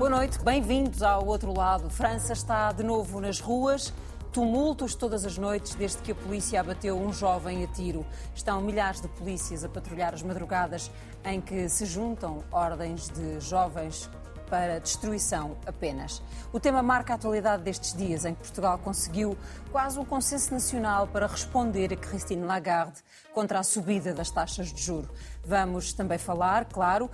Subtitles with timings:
[0.00, 1.90] Boa noite, bem-vindos ao outro lado.
[1.90, 3.92] França está de novo nas ruas.
[4.32, 8.06] Tumultos todas as noites desde que a polícia abateu um jovem a tiro.
[8.34, 10.90] Estão milhares de polícias a patrulhar as madrugadas
[11.22, 14.08] em que se juntam ordens de jovens
[14.50, 16.20] para destruição apenas.
[16.52, 19.38] O tema marca a atualidade destes dias em que Portugal conseguiu
[19.70, 23.00] quase um consenso nacional para responder a Christine Lagarde
[23.32, 25.08] contra a subida das taxas de juro.
[25.44, 27.08] Vamos também falar, claro,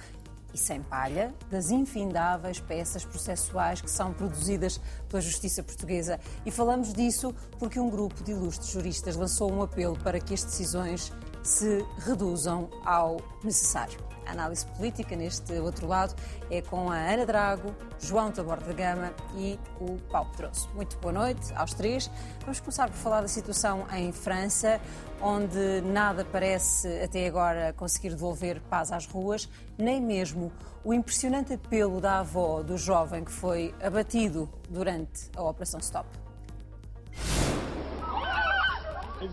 [0.57, 6.19] e sem palha das infindáveis peças processuais que são produzidas pela justiça portuguesa.
[6.47, 10.43] E falamos disso porque um grupo de ilustres juristas lançou um apelo para que as
[10.43, 11.13] decisões
[11.47, 13.99] se reduzam ao necessário.
[14.27, 16.15] A análise política neste outro lado
[16.51, 20.69] é com a Ana Drago, João Tabor da Gama e o Paulo Pedroso.
[20.75, 22.11] Muito boa noite aos três.
[22.41, 24.81] Vamos começar por falar da situação em França,
[25.23, 30.53] onde nada parece até agora conseguir devolver paz às ruas, nem mesmo
[30.85, 36.09] o impressionante apelo da avó do jovem que foi abatido durante a Operação Stop.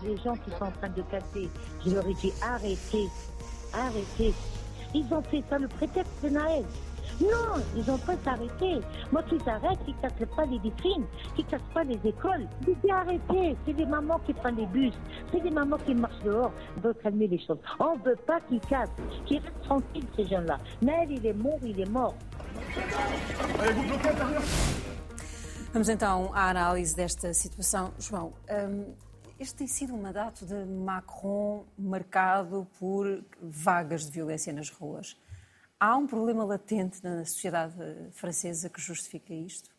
[0.02, 1.48] Les gens qui sont en train de casser,
[1.84, 3.08] je leur ai dit arrêtez,
[3.72, 4.34] arrêtez.
[4.94, 6.64] Ils ont fait ça le prétexte de Naël.
[7.20, 8.80] Non, ils ont pas s'arrêter.
[9.12, 11.04] Moi, qu'ils arrêtent, qu'ils cassent pas les vitrines,
[11.36, 12.46] qu'ils cassent pas les écoles.
[12.62, 13.56] Ils disent arrêtez.
[13.66, 14.92] C'est des mamans qui prennent les bus,
[15.32, 16.52] c'est des mamans qui marchent dehors.
[16.76, 17.58] On veut calmer les choses.
[17.78, 18.88] On veut pas qu'ils cassent,
[19.26, 20.58] qu'ils restent tranquilles, ces gens-là.
[20.82, 22.14] Naël, il est mort, il est mort.
[25.72, 27.92] Vamos então à análise desta situação.
[27.98, 28.94] João, hum,
[29.38, 35.16] este tem sido um mandato de Macron marcado por vagas de violência nas ruas.
[35.78, 37.74] Há um problema latente na sociedade
[38.12, 39.70] francesa que justifica isto?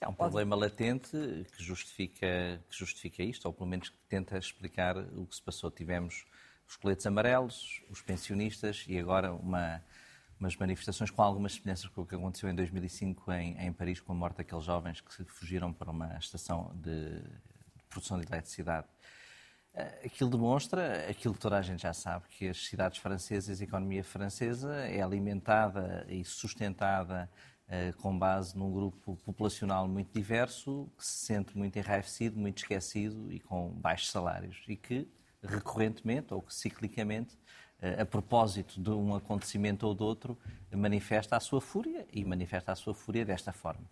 [0.00, 1.10] Há um problema latente
[1.56, 5.70] que justifica, que justifica isto, ou pelo menos que tenta explicar o que se passou.
[5.70, 6.24] Tivemos
[6.68, 9.82] os coletes amarelos, os pensionistas e agora uma,
[10.38, 14.12] umas manifestações com algumas semelhanças com o que aconteceu em 2005 em, em Paris, com
[14.12, 17.22] a morte daqueles jovens que fugiram para uma estação de
[17.94, 18.86] produção de eletricidade.
[19.72, 23.64] Eh, aquilo demonstra aquilo que toda a gente já sabe, que as cidades francesas, a
[23.64, 27.30] economia francesa é alimentada e sustentada
[27.68, 33.32] uh, com base num grupo populacional muito diverso, que se sente muito enraivecido, muito esquecido
[33.32, 34.62] e com baixos salários.
[34.68, 35.08] E que,
[35.42, 37.36] recorrentemente ou que ciclicamente,
[38.00, 40.38] a propósito de um acontecimento ou de outro,
[40.72, 43.84] manifesta a sua fúria e manifesta a sua fúria desta forma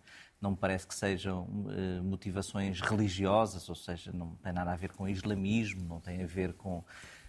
[0.43, 4.91] não me parece que sejam uh, motivações religiosas, ou seja, não tem nada a ver
[4.91, 6.79] com islamismo, não tem a ver com.
[6.79, 6.83] Uh,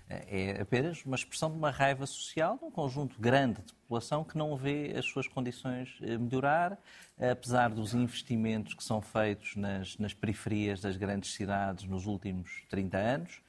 [0.08, 4.36] é apenas uma expressão de uma raiva social de um conjunto grande de população que
[4.36, 6.76] não vê as suas condições melhorar,
[7.18, 12.98] apesar dos investimentos que são feitos nas, nas periferias das grandes cidades nos últimos 30
[12.98, 13.40] anos,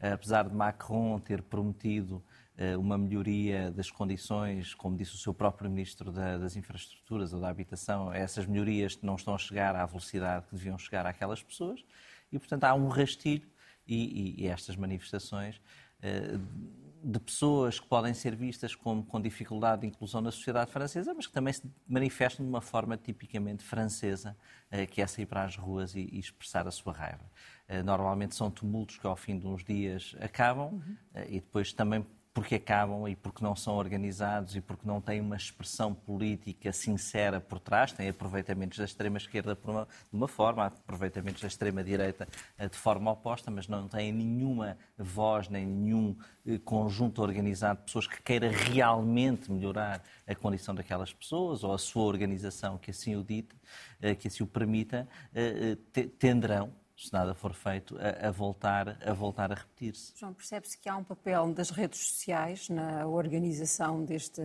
[0.00, 2.31] apesar de Macron ter prometido eh,
[2.78, 8.12] uma melhoria das condições, como disse o seu próprio Ministro das Infraestruturas ou da Habitação,
[8.12, 11.82] essas melhorias não estão a chegar à velocidade que deviam chegar àquelas pessoas
[12.30, 13.48] e, portanto, há um rastilho
[13.86, 15.60] e, e, e estas manifestações
[16.00, 16.38] eh,
[17.04, 21.26] de pessoas que podem ser vistas como com dificuldade de inclusão na sociedade francesa, mas
[21.26, 24.36] que também se manifestam de uma forma tipicamente francesa,
[24.70, 27.24] eh, que é sair para as ruas e, expressar a sua raiva.
[27.84, 30.96] Normalmente são tumultos que ao fim de uns dias acabam uhum.
[31.26, 35.36] e depois também porque acabam e porque não são organizados e porque não têm uma
[35.36, 42.26] expressão política sincera por trás, têm aproveitamentos da extrema-esquerda de uma forma, aproveitamentos da extrema-direita
[42.56, 46.16] eh, de forma oposta, mas não têm nenhuma voz nem nenhum
[46.46, 51.78] eh, conjunto organizado de pessoas que queira realmente melhorar a condição daquelas pessoas ou a
[51.78, 53.54] sua organização que assim o dite,
[54.00, 55.06] eh, que assim o permita,
[56.18, 60.12] tenderão se nada for feito, a, a voltar, a, voltar a repetir-se.
[60.16, 64.42] João, percebe-se que há um papel das redes sociais na organização deste,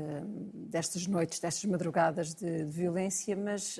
[0.53, 3.79] destas noites, destas madrugadas de, de violência, mas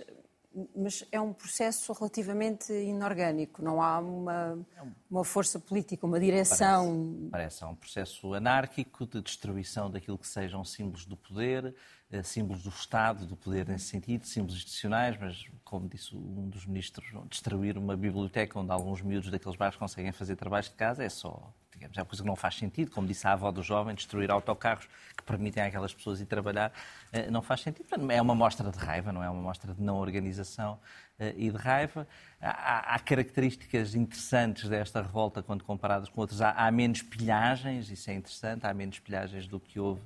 [0.76, 4.66] mas é um processo relativamente inorgânico, não há uma,
[5.10, 7.30] uma força política, uma direção.
[7.30, 11.76] Parece, parece, é um processo anárquico de destruição daquilo que sejam símbolos do poder,
[12.24, 17.06] símbolos do Estado, do poder nesse sentido, símbolos institucionais, mas, como disse um dos ministros,
[17.30, 21.54] destruir uma biblioteca onde alguns miúdos daqueles bairros conseguem fazer trabalhos de casa é só,
[21.74, 22.92] digamos, é uma coisa que não faz sentido.
[22.92, 24.88] Como disse a avó do jovem, destruir autocarros
[25.18, 26.72] que permitem àquelas pessoas ir trabalhar
[27.12, 27.88] eh, não faz sentido.
[28.10, 30.80] É uma mostra de raiva, não é uma mostra de não organização
[31.20, 32.08] eh, e de raiva.
[32.40, 36.42] Há, há, características interessantes desta revolta quando comparadas com outras.
[36.42, 40.02] Há, há menos pilhagens, isso é interessante, há menos pilhagens do que houve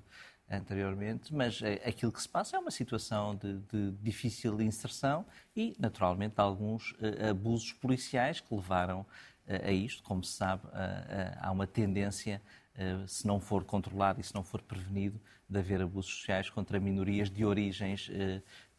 [0.51, 5.25] anteriormente, mas eh, aquilo que se passa é uma situação de, de difícil inserção
[5.55, 9.05] e, naturalmente, alguns uh, abusos policiais que levaram uh,
[9.67, 10.03] a isto.
[10.03, 10.71] Como se sabe, uh,
[11.39, 12.41] há uma tendência,
[13.05, 17.29] se não for controlado e se não for prevenido, de haver abusos sociais contra minorias
[17.29, 18.09] de origens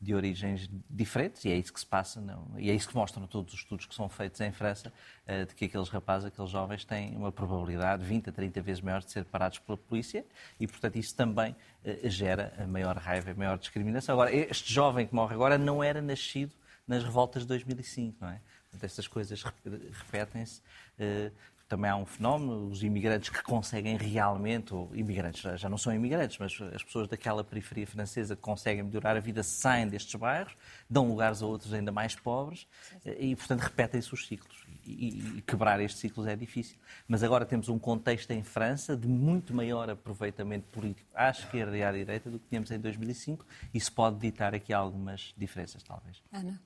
[0.02, 2.48] de origens diferentes, e é isso que se passa, não?
[2.58, 4.92] e é isso que mostram todos os estudos que são feitos em França,
[5.24, 9.00] eh, de que aqueles rapazes, aqueles jovens têm uma probabilidade 20 a 30 vezes maior
[9.00, 10.26] de ser parados pela polícia,
[10.58, 11.54] e portanto isso também
[11.84, 14.14] eh, gera maior raiva e maior discriminação.
[14.14, 16.52] Agora, este jovem que morre agora não era nascido
[16.86, 18.40] nas revoltas de 2005, não é?
[18.72, 20.62] Portanto, estas coisas repetem-se.
[21.72, 26.36] Também há um fenómeno, os imigrantes que conseguem realmente, ou imigrantes, já não são imigrantes,
[26.36, 30.54] mas as pessoas daquela periferia francesa que conseguem melhorar a vida saem destes bairros,
[30.90, 32.66] dão lugares a outros ainda mais pobres
[33.18, 34.66] e, portanto, repetem-se os ciclos.
[34.84, 36.76] E, e, quebrar estes ciclos é difícil.
[37.08, 41.82] Mas agora temos um contexto em França de muito maior aproveitamento político à esquerda e
[41.82, 43.46] à direita do que tínhamos em 2005.
[43.72, 46.22] Isso pode ditar aqui algumas diferenças, talvez.
[46.30, 46.60] Ana?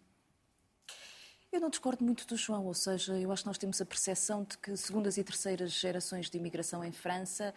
[1.52, 4.44] Eu não discordo muito do João, ou seja, eu acho que nós temos a percepção
[4.44, 7.54] de que segundas e terceiras gerações de imigração em França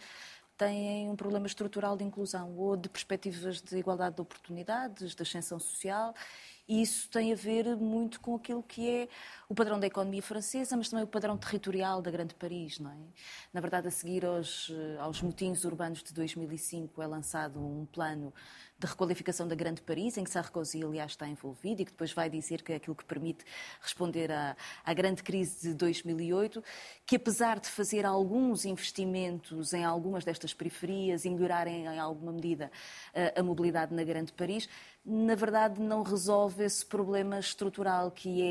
[0.56, 5.58] têm um problema estrutural de inclusão ou de perspectivas de igualdade de oportunidades, de ascensão
[5.58, 6.14] social,
[6.68, 9.08] e isso tem a ver muito com aquilo que é
[9.48, 12.96] o padrão da economia francesa, mas também o padrão territorial da Grande Paris, não é?
[13.52, 14.70] Na verdade, a seguir aos,
[15.00, 18.32] aos motins urbanos de 2005 é lançado um plano
[18.80, 22.30] de requalificação da Grande Paris, em que Sarkozy, aliás, está envolvido e que depois vai
[22.30, 23.44] dizer que é aquilo que permite
[23.80, 26.64] responder à, à grande crise de 2008,
[27.04, 32.72] que apesar de fazer alguns investimentos em algumas destas periferias e melhorarem em alguma medida
[33.14, 34.66] a, a mobilidade na Grande Paris,
[35.04, 38.42] na verdade não resolve esse problema estrutural que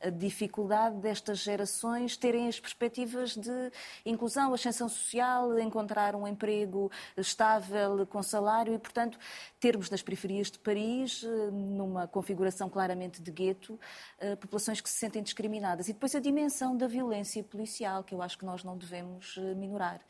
[0.00, 3.72] é a dificuldade destas gerações terem as perspectivas de
[4.06, 9.18] inclusão, ascensão social, encontrar um emprego estável, com salário e, portanto,
[9.60, 13.78] termos nas periferias de Paris, eh, numa configuração claramente de gueto,
[14.18, 15.88] eh, populações que se sentem discriminadas.
[15.88, 19.54] E depois a dimensão da violência policial, que eu acho que nós não devemos eh,
[19.54, 20.00] minorar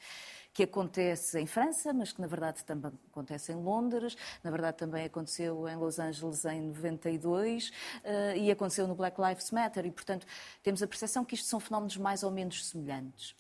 [0.53, 5.05] que acontece em França, mas que na verdade também acontece em Londres, na verdade também
[5.05, 10.27] aconteceu em Los Angeles em 92 uh, e aconteceu no Black Lives Matter e, portanto,
[10.61, 13.37] temos a percepção que isto são fenómenos mais ou menos semelhantes.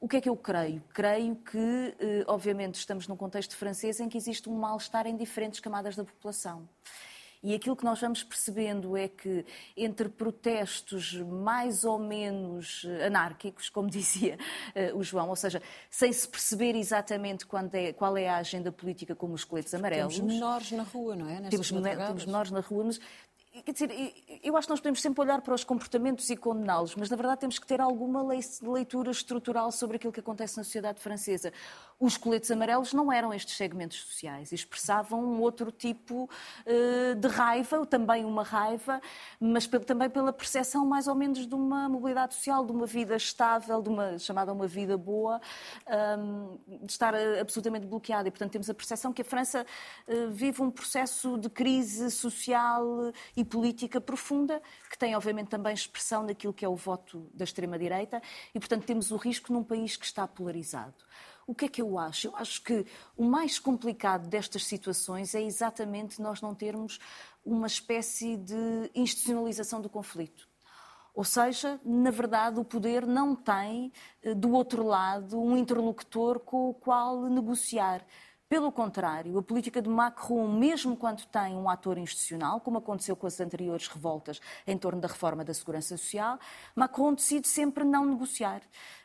[0.00, 0.82] O que é que eu creio?
[0.94, 5.58] Creio que, eh, obviamente, estamos num contexto francês em que existe um mal-estar em diferentes
[5.58, 6.68] camadas da população.
[7.42, 9.44] E aquilo que nós vamos percebendo é que
[9.76, 14.36] entre protestos mais ou menos eh, anárquicos, como dizia
[14.74, 19.14] uh, o João, ou seja, sem se perceber exatamente é, qual é a agenda política
[19.14, 20.16] como os coletes amarelos.
[20.16, 21.40] Temos menores na rua, não é?
[21.48, 23.00] Temos, temos menores na rua, mas
[23.64, 27.08] Quer dizer, eu acho que nós podemos sempre olhar para os comportamentos e condená-los, mas
[27.10, 31.52] na verdade temos que ter alguma leitura estrutural sobre aquilo que acontece na sociedade francesa.
[32.00, 36.30] Os coletes amarelos não eram estes segmentos sociais, expressavam um outro tipo
[36.64, 39.00] uh, de raiva, também uma raiva,
[39.40, 43.82] mas também pela percepção mais ou menos de uma mobilidade social, de uma vida estável,
[43.82, 45.40] de uma chamada uma vida boa,
[45.86, 48.28] ehm, de estar eh, absolutamente bloqueada.
[48.28, 49.66] E, portanto, temos a percepção que a França
[50.06, 56.22] uh, vive um processo de crise social e política profunda, que tem, obviamente, também expressão
[56.22, 58.22] naquilo que é o voto da extrema-direita,
[58.54, 60.94] e, portanto, temos o risco num país que está polarizado.
[61.48, 62.26] O que é que eu acho?
[62.26, 62.84] Eu acho que
[63.16, 67.00] o mais complicado destas situações é exatamente nós não termos
[67.42, 70.46] uma espécie de institucionalização do conflito.
[71.14, 73.90] Ou seja, na verdade, o poder não tem,
[74.22, 78.04] eh, do outro lado, um interlocutor com o qual negociar.
[78.48, 83.26] Pelo contrário, a política de Macron, mesmo quando tem um ator institucional, como aconteceu com
[83.26, 86.38] as anteriores revoltas em torno da reforma da segurança social,
[86.74, 88.62] Macron decide sempre não negociar.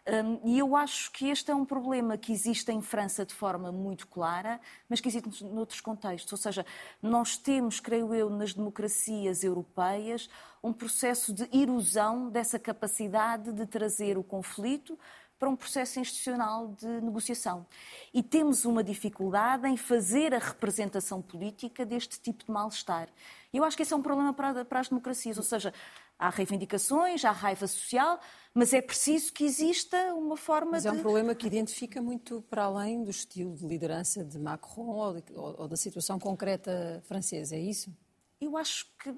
[0.08, 3.70] Um, e eu acho que este é um problema que existe em França de forma
[3.70, 6.32] muito clara, mas que existe noutros contextos.
[6.32, 6.66] Ou seja,
[7.02, 10.30] nós temos, creio eu, nas democracias europeias,
[10.64, 14.98] um processo de erosão dessa capacidade de trazer o conflito
[15.44, 17.66] para um processo institucional de negociação.
[18.14, 23.10] E temos uma dificuldade em fazer a representação política deste tipo de mal-estar.
[23.54, 25.74] Eu acho que esse é um problema para, para as democracias, ou seja,
[26.18, 28.22] há reivindicações, há raiva social,
[28.54, 30.88] mas é preciso que exista uma forma mas de...
[30.88, 34.96] Mas é um problema que identifica muito para além do estilo de liderança de Macron
[34.96, 37.94] ou, de, ou, ou da situação concreta francesa, é isso?
[38.40, 39.14] Eu acho que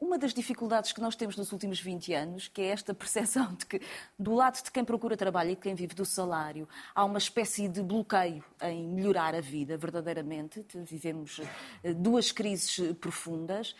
[0.00, 3.66] uma das dificuldades que nós temos nos últimos 20 anos, que é esta percepção de
[3.66, 3.80] que,
[4.18, 7.68] do lado de quem procura trabalho e de quem vive do salário, há uma espécie
[7.68, 10.64] de bloqueio em melhorar a vida, verdadeiramente.
[10.74, 11.40] Vivemos
[11.84, 13.76] eh, duas crises profundas.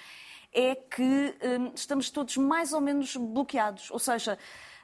[0.52, 3.90] É que hum, estamos todos mais ou menos bloqueados.
[3.90, 4.36] Ou seja,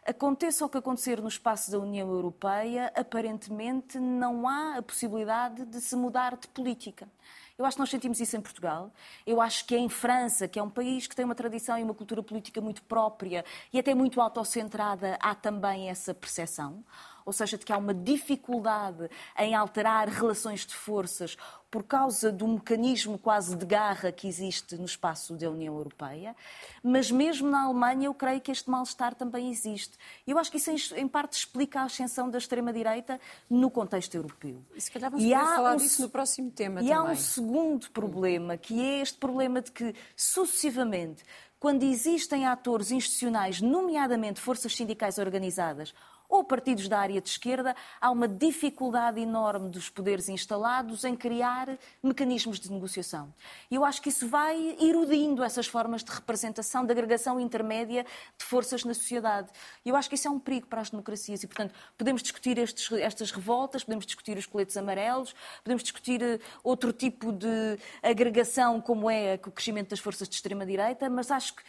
[0.07, 5.81] aconteça o que acontecer no espaço da União Europeia, aparentemente não há a possibilidade de
[5.81, 7.09] se mudar de política.
[7.59, 8.93] Eu acho que nós sentimos isso em Portugal.
[9.27, 11.83] Eu acho que é em França, que é um país que tem uma tradição e
[11.83, 16.85] uma cultura política muito própria e até muito autocentrada, há também essa percepção.
[17.27, 21.37] Ou seja, de que há uma dificuldade em alterar relações de forças
[21.69, 26.35] por causa do mecanismo quase de garra que existe no espaço da União Europeia,
[26.83, 29.99] mas mesmo na Alemanha eu creio que este mal-estar também existe.
[30.27, 34.63] Eu acho que isso em parte explica a ascensão da extrema-direita no contexto europeu.
[34.75, 36.95] E se calhar vamos e falar um, disso no próximo tema e também.
[36.95, 41.25] há um segundo problema, que é este problema de que sucessivamente
[41.59, 45.95] quando existem atores institucionais, nomeadamente forças sindicais organizadas
[46.29, 51.79] ou partidos da área de esquerda, há uma dificuldade enorme dos poderes instalados em criar
[52.03, 53.33] mecanismos de negociação.
[53.71, 58.05] E eu acho que isso vai erudindo essas formas de representação, de agregação intermédia
[58.39, 59.49] de forças na sociedade.
[59.85, 61.43] E eu acho que isso é um perigo para as democracias.
[61.43, 66.39] E, portanto, podemos discutir estes, estas revoltas, podemos discutir os coletes amarelos, podemos discutir eh,
[66.63, 71.63] outro tipo de agregação, como é o crescimento das forças de extrema-direita, mas acho que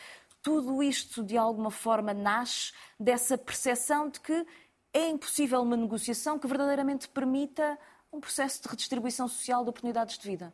[0.47, 4.45] tudo isto, de alguma forma, nasce dessa percepção de que
[4.93, 7.77] é impossível uma negociação que verdadeiramente permita
[8.13, 10.53] um processo de redistribuição social de oportunidades de vida.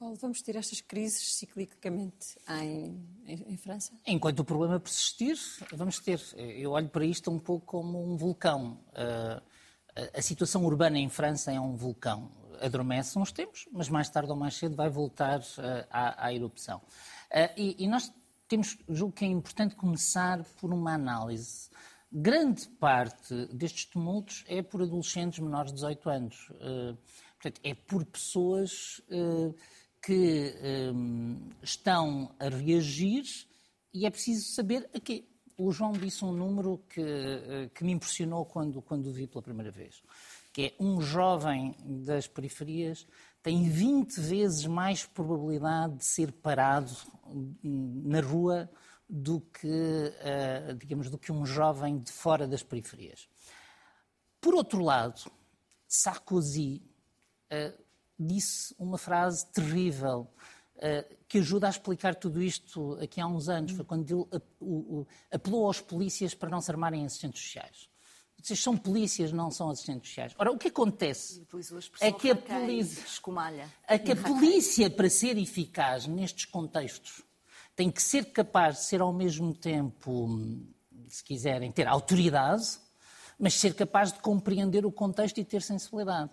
[0.00, 3.92] Paulo, vamos ter estas crises ciclicamente em, em, em, França?
[4.04, 5.38] Enquanto o problema persistir,
[5.72, 6.20] vamos ter.
[6.36, 8.80] Eu olho para isto um pouco como um vulcão.
[8.88, 9.40] Uh,
[10.12, 12.32] a situação urbana em França é um vulcão.
[12.60, 16.78] Adormece uns tempos, mas mais tarde ou mais cedo vai voltar uh, à, à, erupção.
[17.30, 18.12] Uh, e, e nós
[18.48, 21.68] temos, julgo que é importante começar por uma análise.
[22.12, 26.50] Grande parte destes tumultos é por adolescentes menores de 18 anos.
[26.50, 26.96] Uh,
[27.34, 29.54] portanto, é por pessoas uh,
[30.00, 30.92] que eh,
[31.62, 33.24] estão a reagir
[33.92, 35.24] e é preciso saber a quê.
[35.56, 39.70] O João disse um número que, que me impressionou quando, quando o vi pela primeira
[39.70, 40.02] vez,
[40.52, 43.06] que é um jovem das periferias
[43.44, 46.90] tem 20 vezes mais probabilidade de ser parado
[47.62, 48.70] na rua
[49.06, 53.28] do que, uh, digamos, do que um jovem de fora das periferias.
[54.40, 55.30] Por outro lado,
[55.86, 56.82] Sarkozy
[57.52, 57.84] uh,
[58.18, 60.26] disse uma frase terrível
[60.76, 63.72] uh, que ajuda a explicar tudo isto aqui há uns anos.
[63.72, 67.90] Foi quando ele apelou aos polícias para não se armarem em assistentes sociais.
[68.44, 70.34] Vocês são polícias, não são assistentes sociais.
[70.38, 71.46] Ora, o que acontece
[71.98, 73.02] é que a polícia,
[73.88, 77.22] é que a polícia, para ser eficaz nestes contextos,
[77.74, 80.28] tem que ser capaz de ser ao mesmo tempo,
[81.08, 82.78] se quiserem, ter autoridade,
[83.38, 86.30] mas ser capaz de compreender o contexto e ter sensibilidade.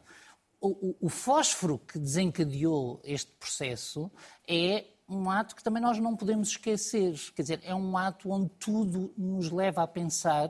[0.60, 4.12] O, o, o fósforo que desencadeou este processo
[4.46, 7.16] é um ato que também nós não podemos esquecer.
[7.34, 10.50] Quer dizer, é um ato onde tudo nos leva a pensar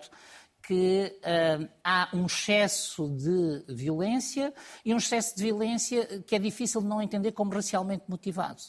[0.72, 4.54] que uh, há um excesso de violência
[4.86, 8.62] e um excesso de violência que é difícil de não entender como racialmente motivado.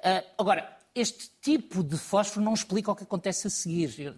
[0.00, 3.94] Uh, agora, este tipo de fósforo não explica o que acontece a seguir.
[4.00, 4.14] Eu,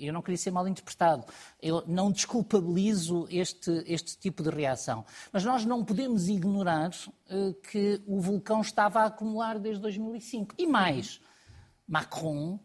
[0.00, 1.24] eu, não queria ser mal interpretado.
[1.60, 5.04] Eu não desculpabilizo este, este tipo de reação.
[5.32, 10.54] Mas nós não podemos ignorar uh, que o vulcão estava a acumular desde 2005.
[10.56, 11.20] E mais,
[11.88, 12.60] Macron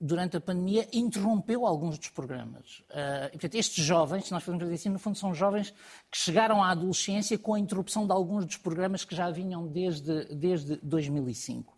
[0.00, 2.80] durante a pandemia, interrompeu alguns dos programas.
[2.90, 5.72] Uh, e, portanto, estes jovens, se nós dizer assim, no fundo são jovens
[6.10, 10.26] que chegaram à adolescência com a interrupção de alguns dos programas que já vinham desde,
[10.34, 11.74] desde 2005.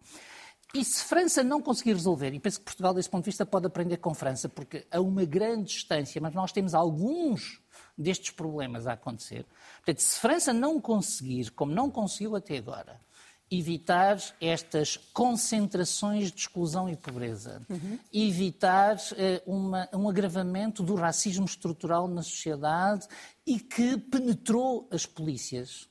[0.75, 3.66] E se França não conseguir resolver, e penso que Portugal, desse ponto de vista, pode
[3.66, 7.62] aprender com França, porque a uma grande distância, mas nós temos alguns
[7.96, 9.46] destes problemas a acontecer.
[9.76, 13.00] Portanto, se França não conseguir, como não conseguiu até agora,
[13.50, 17.98] evitar estas concentrações de exclusão e pobreza, uhum.
[18.12, 23.06] evitar uh, uma, um agravamento do racismo estrutural na sociedade
[23.46, 25.88] e que penetrou as polícias.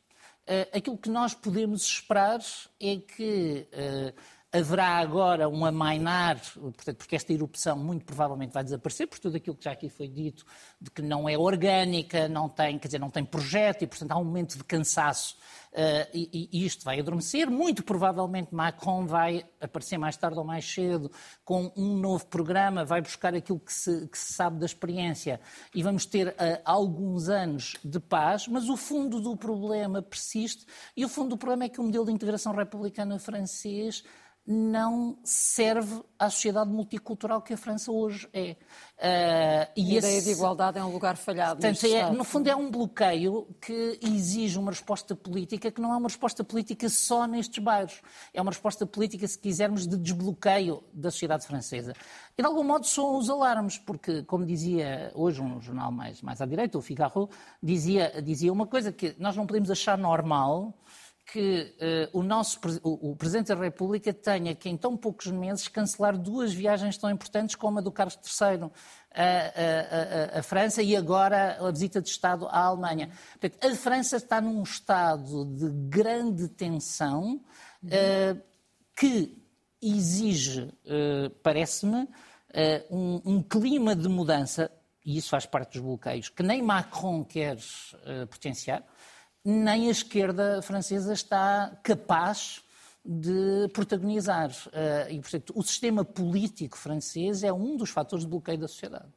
[0.48, 2.40] Uh, aquilo que nós podemos esperar
[2.80, 6.42] é que uh, haverá agora um amainar,
[6.98, 10.46] porque esta erupção muito provavelmente vai desaparecer, por tudo aquilo que já aqui foi dito,
[10.80, 14.18] de que não é orgânica, não tem, quer dizer, não tem projeto e, portanto, há
[14.18, 15.38] um momento de cansaço
[15.78, 17.48] Uh, e, e, isto vai adormecer.
[17.52, 21.12] Muito provavelmente Macron vai aparecer mais tarde ou mais cedo
[21.46, 25.40] com um novo programa, vai buscar aquilo que se, que se sabe da experiência
[25.76, 26.34] e vamos ter uh,
[26.66, 31.66] alguns anos de paz, mas o fundo do problema persiste e o fundo do problema
[31.66, 34.04] é que o modelo de integração republicana francês
[34.48, 38.56] não serve à sociedade multicultural que a França hoje é.
[38.98, 40.08] Uh, e a esse...
[40.08, 41.60] ideia de igualdade é um lugar falhado.
[41.60, 45.98] Portanto, é, no fundo, é um bloqueio que exige uma resposta política que não é
[45.98, 48.02] uma resposta política só nestes bairros.
[48.34, 51.94] É uma resposta política, se quisermos, de desbloqueio da sociedade francesa.
[52.38, 56.40] E, de algum modo, são os alarmes, porque, como dizia hoje um jornal mais, mais
[56.40, 57.30] à direita, o Figaro,
[57.62, 60.74] dizia, dizia uma coisa que nós não podemos achar normal
[61.28, 61.76] que
[62.14, 66.18] uh, o nosso o, o, Presidente da República tenha que, em tão poucos meses, cancelar
[66.18, 68.72] duas viagens tão importantes como a do Carlos III
[70.38, 73.10] a, França e agora a visita de Estado à Alemanha.
[73.40, 77.42] Portanto, a França está num estado de grande tensão
[77.84, 78.42] uh,
[78.96, 79.44] que
[79.82, 82.08] exige, uh, parece-me,
[82.90, 84.72] um, um clima de mudança,
[85.06, 87.58] e isso faz parte dos bloqueios, que nem Macron quer
[88.32, 88.84] potenciar
[89.50, 92.62] nem a esquerda francesa está capaz
[93.06, 94.52] de protagonizar.
[94.74, 99.08] Eh, e, portanto, o sistema político francês é um dos fatores de bloqueio da sociedade.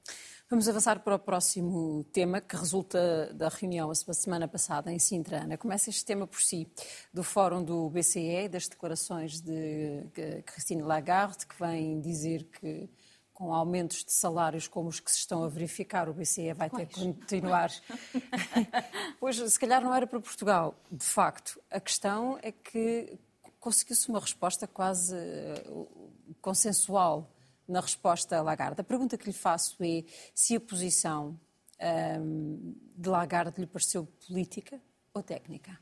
[0.48, 5.42] Vamos avançar para o próximo tema que resulta da reunião a semana passada em Sintra.
[5.42, 6.68] Ana, começa este tema por si,
[7.12, 10.06] do fórum do BCE, das declarações de
[10.46, 12.88] Christine Lagarde, que vem dizer que
[13.40, 16.84] com aumentos de salários como os que se estão a verificar, o BCE vai ter
[16.84, 17.70] que continuar.
[19.18, 20.74] pois, se calhar não era para Portugal.
[20.92, 23.18] De facto, a questão é que
[23.58, 27.34] conseguiu-se uma resposta quase uh, consensual
[27.66, 28.82] na resposta a Lagarde.
[28.82, 30.04] A pergunta que lhe faço é
[30.34, 31.40] se a posição
[31.78, 34.78] ehm, de Lagarde lhe pareceu política
[35.14, 35.78] ou técnica?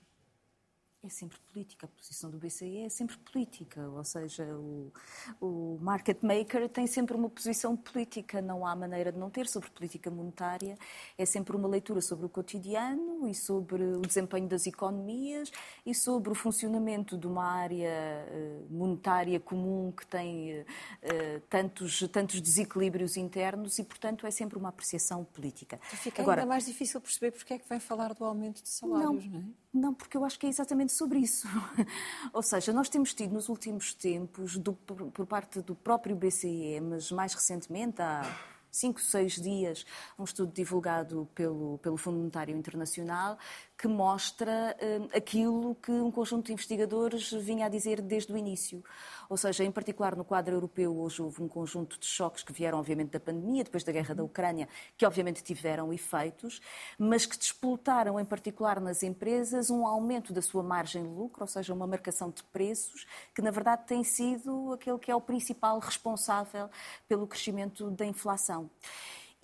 [1.00, 4.92] É sempre política, a posição do BCE é sempre política, ou seja, o,
[5.40, 9.70] o, market maker tem sempre uma posição política, não há maneira de não ter sobre
[9.70, 10.76] política monetária,
[11.16, 15.52] é sempre uma leitura sobre o cotidiano e sobre o desempenho das economias
[15.86, 22.40] e sobre o funcionamento de uma área eh, monetária comum que tem uh, tantos, tantos
[22.40, 25.78] desequilíbrios internos e, portanto, é sempre uma apreciação política.
[25.82, 29.24] Fica Agora, ainda mais difícil perceber porque é que vem falar do aumento de salários,
[29.26, 29.68] não, não é?
[29.72, 31.46] Não, porque eu acho que é exatamente sobre isso.
[32.32, 37.10] Ou seja, nós temos tido nos últimos tempos, do, por parte do próprio BCE, mas
[37.10, 38.22] mais recentemente, há
[38.70, 39.84] cinco, seis dias,
[40.18, 43.38] um estudo divulgado pelo, pelo Fundo Monetário Internacional
[43.78, 48.82] que mostra uh, aquilo que um conjunto de investigadores vinha a dizer desde o início.
[49.30, 52.78] Ou seja, em particular no quadro europeu, hoje houve um conjunto de choques que vieram,
[52.78, 56.60] obviamente, da pandemia, depois da guerra da Ucrânia, que obviamente tiveram efeitos,
[56.98, 61.46] mas que despoltaram, em particular nas empresas, um aumento da sua margem de lucro, ou
[61.48, 65.78] seja, uma marcação de preços, que na verdade tem sido aquele que é o principal
[65.78, 66.68] responsável
[67.06, 68.68] pelo crescimento da inflação.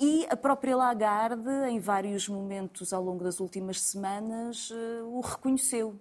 [0.07, 5.99] E a própria Lagarde, em vários momentos ao longo das últimas semanas, eh, o reconheceu.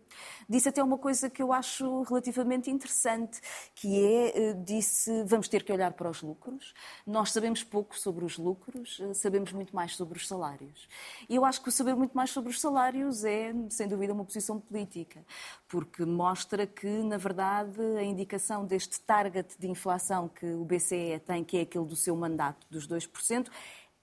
[0.50, 3.39] Disse até uma coisa que eu acho relativamente interessante,
[3.74, 6.74] que é, eh, disse, vamos ter que olhar para os lucros.
[7.08, 10.89] Nós sabemos pouco sobre os lucros, eh, sabemos muito mais sobre os salários.
[11.30, 14.60] E eu acho que saber muito mais sobre os salários é, sem dúvida, uma posição
[14.60, 15.26] política,
[15.66, 21.42] porque mostra que, na verdade, a indicação deste target de inflação que o BCE tem,
[21.42, 23.50] que é aquele do seu mandato dos 2%,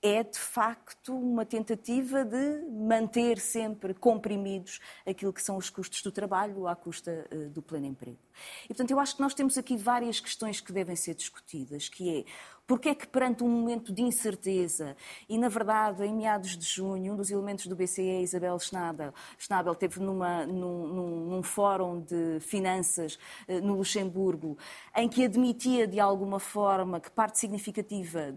[0.02, 6.10] é de facto uma tentativa de manter sempre comprimidos aquilo que são os custos do
[6.10, 8.18] trabalho à custa uh, do pleno emprego.
[8.64, 12.18] E, portanto, eu acho que nós temos aqui várias questões que devem ser discutidas, que
[12.20, 12.24] é
[12.66, 14.96] porque é que perante um momento de incerteza,
[15.28, 19.74] e na verdade em meados de junho, um dos elementos do BCE, Isabel Schnabel, Schnabel
[19.74, 24.56] teve numa, num, num, num fórum de finanças uh, no Luxemburgo,
[24.96, 28.32] em que admitia de alguma forma que parte significativa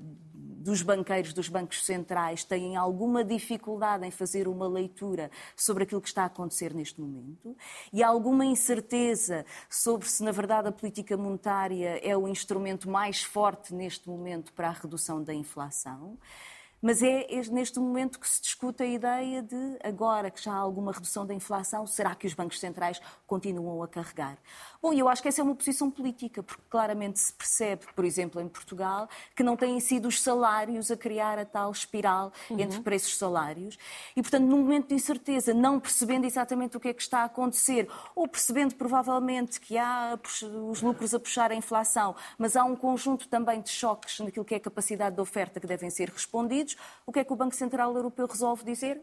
[0.64, 6.08] dos banqueiros dos bancos centrais têm alguma dificuldade em fazer uma leitura sobre aquilo que
[6.08, 7.56] está a acontecer neste momento
[7.92, 13.74] e alguma incerteza sobre se, na verdade, a política monetária é o instrumento mais forte
[13.74, 16.18] neste momento para a redução da inflação.
[16.82, 20.92] Mas é neste momento que se discute a ideia de, agora que já há alguma
[20.92, 24.38] redução da inflação, será que os bancos centrais continuam a carregar?
[24.84, 28.42] Bom, eu acho que essa é uma posição política, porque claramente se percebe, por exemplo,
[28.42, 32.60] em Portugal, que não têm sido os salários a criar a tal espiral uhum.
[32.60, 33.78] entre preços e salários.
[34.14, 37.24] E, portanto, num momento de incerteza, não percebendo exatamente o que é que está a
[37.24, 40.20] acontecer, ou percebendo provavelmente que há
[40.70, 44.54] os lucros a puxar a inflação, mas há um conjunto também de choques naquilo que
[44.54, 47.56] é a capacidade de oferta que devem ser respondidos, o que é que o Banco
[47.56, 49.02] Central Europeu resolve dizer?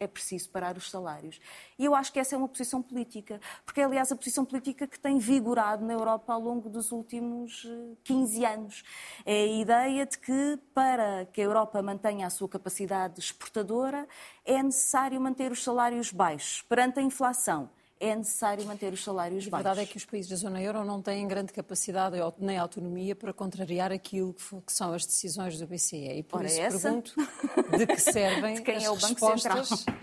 [0.00, 1.40] É preciso parar os salários.
[1.78, 4.86] E eu acho que essa é uma posição política, porque é, aliás, a posição política
[4.86, 7.66] que tem vigorado na Europa ao longo dos últimos
[8.04, 8.84] 15 eh, anos.
[9.24, 14.06] É a ideia de que, para que a Europa mantenha a sua capacidade exportadora,
[14.44, 19.66] é necessário manter os salários baixos perante a inflação é necessário manter os salários baixos.
[19.66, 23.14] A verdade é que os países da zona euro não têm grande capacidade nem autonomia
[23.16, 26.18] para contrariar aquilo que, são as decisões do BCE.
[26.18, 26.80] E por Ora, isso essa?
[26.80, 27.14] pergunto
[27.76, 29.98] de que servem de quem as é o Banco respostas Central?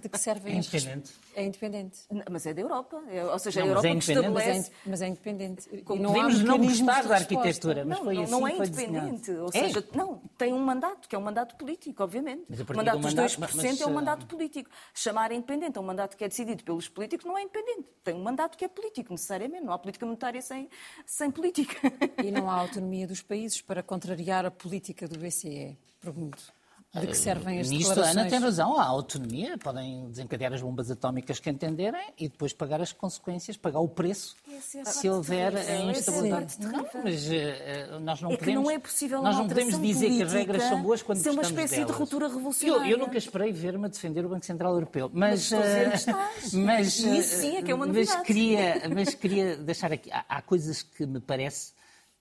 [0.00, 1.12] De que servem É independente.
[1.34, 1.98] É independente.
[2.30, 3.02] Mas é da Europa.
[3.08, 3.96] É- ou seja, Não, a mas Europa é que.
[3.96, 4.72] Mas é, estabelece.
[4.86, 5.82] mas é independente.
[5.84, 9.30] Como não Podemos não gostar da arquitetura, mas Não, foi não, assim não é independente.
[9.32, 9.52] Ou É?
[9.52, 12.44] seja, não, tem um mandato, que é um mandato político, obviamente.
[12.48, 14.70] Mas O mandato do dos mandato- 2% mas, é um eh, mandato político.
[14.94, 17.86] Chamar independente a um mandato que é decidido pelos políticos não é independente.
[18.04, 19.64] Tem um mandato que é político, necessariamente.
[19.64, 20.68] Não há política monetária sem,
[21.06, 21.76] sem política.
[22.24, 25.76] E não há autonomia dos países para contrariar a política do BCE.
[26.00, 26.52] Pergunto.
[26.94, 28.16] De que servem as Nisto a declarações?
[28.16, 32.80] Ana tem razão, há autonomia, podem desencadear as bombas atómicas que entenderem e depois pagar
[32.80, 34.34] as consequências, pagar o preço
[34.74, 36.56] é se houver a é instabilidade.
[36.56, 38.64] parte Não, mas eh, nós não é que podemos.
[38.64, 41.42] não é possível nós não podemos dizer que as regras são boas quando ser uma
[41.42, 41.96] espécie de delas.
[41.96, 42.90] ruptura Eu, revolucionária.
[42.90, 45.52] eu nunca esperei ver-me a defender o Banco Central Europeu, mas.
[45.52, 46.52] Mas estás.
[46.54, 48.24] mas, isso sim é que é uma mas novidade.
[48.24, 50.10] queria, mas queria deixar aqui.
[50.10, 51.74] Há, há coisas que me parece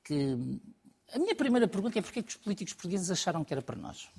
[0.03, 0.59] que.
[1.13, 4.09] A minha primeira pergunta é porquê que os políticos portugueses acharam que era para nós?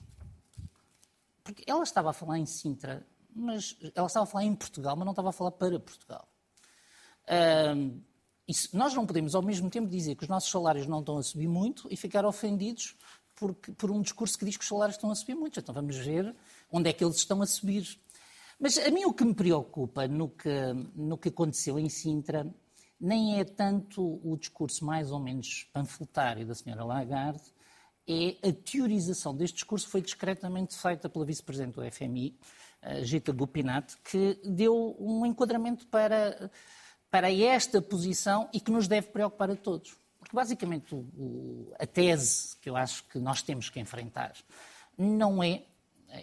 [1.49, 5.07] Porque ela estava a falar em Sintra, mas ela estava a falar em Portugal, mas
[5.07, 6.29] não estava a falar para Portugal.
[7.27, 8.01] Ahm,
[8.47, 11.23] isso- nós não podemos, ao mesmo tempo, dizer que os nossos salários não estão a
[11.23, 12.95] subir muito e ficar ofendidos
[13.35, 15.59] porque- por um discurso que diz que os salários estão a subir muito.
[15.59, 16.37] Então vamos ver
[16.71, 17.99] onde é que eles estão a subir.
[18.61, 20.51] Mas a mim o que me preocupa no que,
[20.95, 22.47] no que aconteceu em Sintra
[23.01, 27.41] nem é tanto o discurso mais ou menos panfletário da senhora Lagarde,
[28.09, 32.35] é a teorização deste discurso foi discretamente feita pela vice-presidente do FMI,
[33.03, 36.51] Gita Gopinath, que deu um enquadramento para,
[37.11, 39.97] para esta posição e que nos deve preocupar a todos.
[40.19, 44.33] Porque, basicamente, o- o- a tese que eu acho que nós temos que enfrentar
[44.97, 45.65] não é,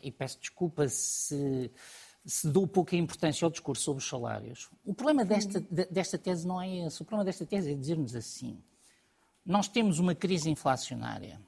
[0.01, 1.71] e peço desculpa se,
[2.25, 4.69] se dou pouca importância ao discurso sobre os salários.
[4.83, 7.01] O problema desta, de- desta tese não é esse.
[7.01, 8.61] O problema desta tese é dizer-nos assim:
[9.45, 11.39] nós temos uma crise inflacionária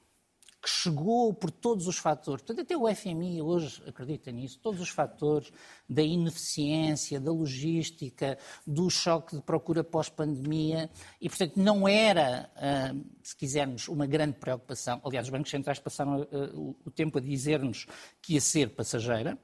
[0.60, 4.88] que chegou por todos os fatores, portanto, até o FMI hoje acredita nisso, todos os
[4.88, 5.52] fatores
[5.88, 10.90] da ineficiência, da logística, do choque de procura pós-pandemia,
[11.20, 12.92] e, portanto, não era, ah,
[13.22, 15.00] se quisermos, uma grande preocupação.
[15.04, 17.86] Aliás, os bancos centrais passaram ah, o- o tempo a dizer-nos
[18.20, 19.38] que ia ser passageira,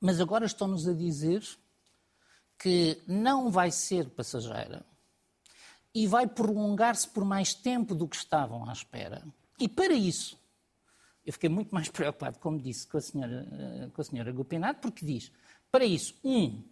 [0.00, 1.42] mas agora estão-nos a dizer
[2.56, 4.86] que não vai ser passageira
[5.92, 9.24] e vai prolongar-se por mais tempo do que estavam à espera.
[9.58, 10.38] E para isso,
[11.24, 14.80] eu fiquei muito mais preocupado, como disse, com a senhora, eh, com a senhora Gopinato,
[14.80, 15.32] porque diz,
[15.70, 16.62] para isso, um,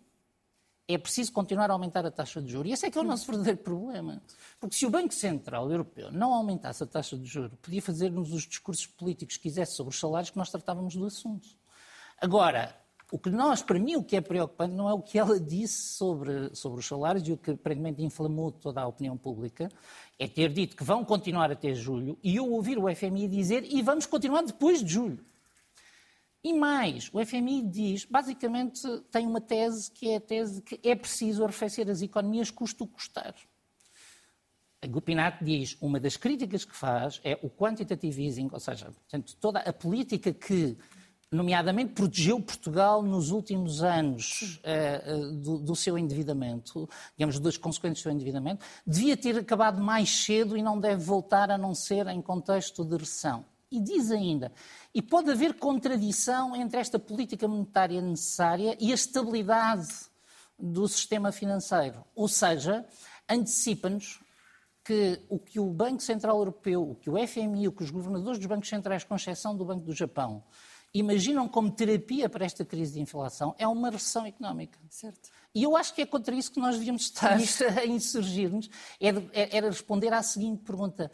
[0.89, 2.71] é preciso continuar a aumentar a taxa de juros.
[2.71, 4.23] E esse é que é o nosso verdadeiro problema.
[4.61, 8.43] Porque se o Banco Central Europeu não aumentasse a taxa de juros, podia fazer-nos os
[8.43, 11.49] discursos políticos que quisesse sobre os salários que nós tratávamos do assunto.
[12.19, 12.77] Agora,
[13.13, 15.95] o que nós, para mim, o que é preocupante não é o que ela disse
[15.95, 19.69] sobre, sobre os salários e o que aparentemente inflamou toda a opinião pública,
[20.19, 23.83] é ter dito que vão continuar até julho e eu ouvir o FMI dizer e
[23.83, 25.23] vamos continuar depois de julho.
[26.43, 30.95] E mais, o FMI diz, basicamente, tem uma tese que é a tese que é
[30.95, 33.35] preciso arrefecer as economias custo custar.
[34.81, 39.37] A Gupinato diz, uma das críticas que faz é o quantitative easing, ou seja, portanto,
[39.39, 40.79] toda a política que,
[41.33, 45.01] nomeadamente, protegeu Portugal nos últimos anos eh,
[45.33, 50.57] do, do seu endividamento, digamos, das consequências do seu endividamento, devia ter acabado mais cedo
[50.57, 53.47] e não deve voltar a não ser em contexto de recessão.
[53.71, 54.53] E diz ainda,
[54.95, 59.89] e pode haver contradição entre esta política monetária necessária e a estabilidade
[60.59, 62.05] do sistema financeiro.
[62.15, 62.85] Ou seja,
[63.27, 64.21] antecipa-nos
[64.85, 68.39] que o que o Banco Central Europeu, o que o FMI, o que os governadores
[68.39, 70.45] dos bancos centrais, com exceção do Banco do Japão,
[70.95, 74.79] imaginam como terapia para esta crise de inflação é uma recessão económica.
[74.91, 75.31] Certo.
[75.55, 77.39] E eu acho que é contra isso que nós devíamos estar
[77.79, 78.69] a insurgir-nos,
[79.01, 81.11] era, era responder à seguinte pergunta.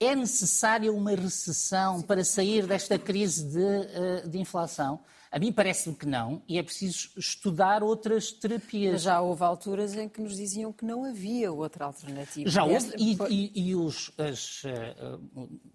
[0.00, 5.00] É necessária uma recessão para sair desta crise de, eh, de inflação?
[5.34, 8.92] A mim parece-me que não, e é preciso estudar outras terapias.
[8.92, 12.48] Mas já houve alturas em que nos diziam que não havia outra alternativa.
[12.48, 14.94] Já E houve, esta- e, e- e os, as, eh,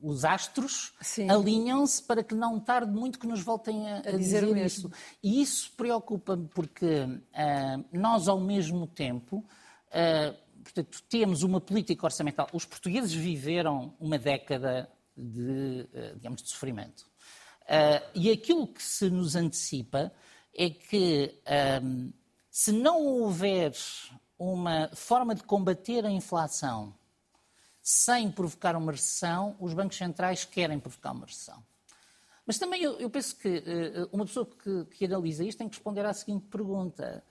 [0.02, 0.94] os astros
[1.30, 4.90] alinham-se para que não tarde muito que nos voltem a, a dizer dizer, isso.
[5.22, 9.44] E isso preocupa-me porque ah, nós, ao mesmo tempo,
[9.92, 12.48] ah, portanto, temos uma política orçamental.
[12.54, 17.10] Os portugueses viveram uma década de, digamos, de sofrimento.
[17.70, 20.12] Ah, e aquilo que se nos antecipa
[20.56, 22.10] é que ahm,
[22.50, 23.74] se não houver
[24.40, 26.96] uma forma de combater a inflação
[27.80, 31.64] sem provocar uma recessão, os bancos centrais querem provocar uma recessão.
[32.44, 35.76] Mas também eu, eu penso que eh, uma pessoa que, que analisa isto tem que
[35.76, 37.24] responder à seguinte pergunta: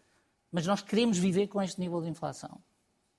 [0.52, 2.62] mas nós queremos viver com este nível de inflação?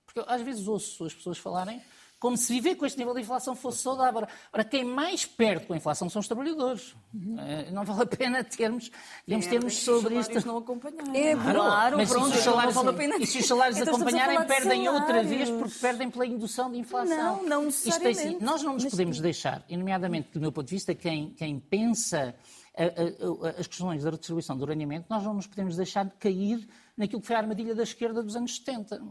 [0.05, 1.81] Porque eu, às vezes ouço as pessoas falarem
[2.19, 4.27] como se viver com este nível de inflação fosse saudável.
[4.51, 6.93] Ora, quem mais perde com a inflação são os trabalhadores.
[7.13, 7.37] Uhum.
[7.71, 8.91] Não vale a pena termos,
[9.25, 10.45] termos, é, termos sobre isto.
[10.45, 11.29] não acompanharem.
[11.29, 13.15] É, claro, mas pronto, se os salários, vale a pena.
[13.17, 17.37] E se os salários então, acompanharem, perdem outra vez porque perdem pela indução de inflação.
[17.37, 18.17] Não, não necessariamente.
[18.17, 20.75] Isto é assim, nós não nos mas podemos deixar, e nomeadamente do meu ponto de
[20.75, 22.35] vista, quem, quem pensa
[22.75, 26.15] a, a, a, as questões da redistribuição do rendimentos, nós não nos podemos deixar de
[26.15, 29.01] cair naquilo que foi a armadilha da esquerda dos anos 70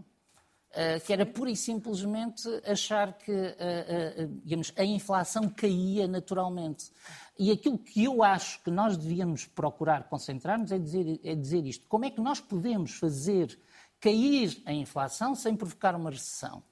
[0.70, 6.92] Uh, que era pura e simplesmente achar que uh, uh, digamos, a inflação caía naturalmente.
[7.38, 11.86] E aquilo que eu acho que nós devíamos procurar concentrar-nos é dizer, é dizer isto.
[11.88, 13.58] Como é que nós podemos fazer
[13.98, 16.62] cair a inflação sem provocar uma recessão?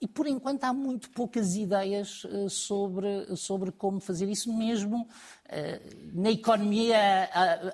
[0.00, 5.06] E, por enquanto, há muito poucas ideias eh, sobre, sobre como fazer isso, mesmo
[5.46, 5.80] eh,
[6.14, 7.24] na economia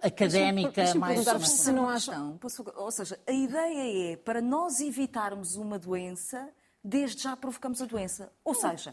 [0.02, 1.24] académica Deixa, mais...
[1.48, 2.38] Se não acham...
[2.76, 6.48] Ou seja, a ideia é, para nós evitarmos uma doença,
[6.82, 8.32] desde já provocamos a doença.
[8.44, 8.92] Ou seja...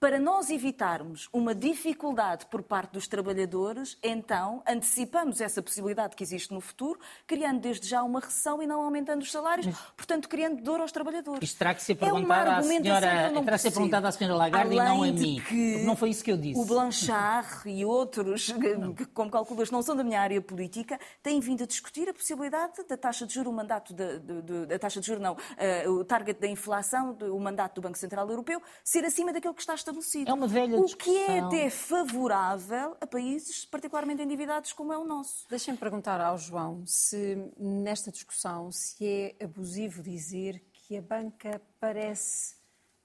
[0.00, 6.54] Para nós evitarmos uma dificuldade por parte dos trabalhadores, então antecipamos essa possibilidade que existe
[6.54, 10.80] no futuro, criando desde já uma recessão e não aumentando os salários, portanto criando dor
[10.80, 11.42] aos trabalhadores.
[11.42, 14.78] Isto terá que ser perguntado é à senhora, terá ser perguntado à senhora Lagarde Além
[14.78, 15.42] e não a mim.
[15.46, 16.58] Que não foi isso que eu disse.
[16.58, 18.50] O Blanchard e outros,
[18.96, 22.82] que, como calculas, não são da minha área política, têm vindo a discutir a possibilidade
[22.88, 26.46] da taxa de juros, o mandato da taxa de juros, não, uh, o target da
[26.46, 30.30] inflação, o mandato do Banco Central Europeu, ser acima daquilo que está estabelecido estabelecido.
[30.30, 31.14] É uma velha o discussão.
[31.14, 35.46] que é até favorável a países particularmente endividados como é o nosso.
[35.48, 42.56] Deixem-me perguntar ao João se nesta discussão se é abusivo dizer que a banca parece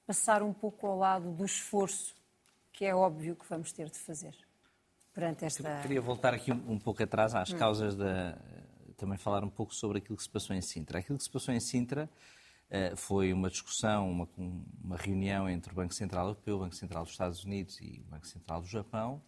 [0.06, 2.16] passar um pouco ao lado do esforço
[2.72, 4.36] que é óbvio que vamos ter de fazer
[5.14, 5.68] perante esta.
[5.68, 7.58] Eu queria voltar aqui um, um pouco atrás às hum.
[7.58, 8.38] causas da.
[8.98, 11.00] Também falar um pouco sobre aquilo que se passou em Sintra.
[11.00, 12.10] Aquilo que se passou em Sintra
[12.96, 14.28] foi uma discussão, uma,
[14.84, 18.12] uma, reunião entre o Banco Central Europeu, o Banco Central dos Estados Unidos e o
[18.12, 19.22] Banco Central do Japão,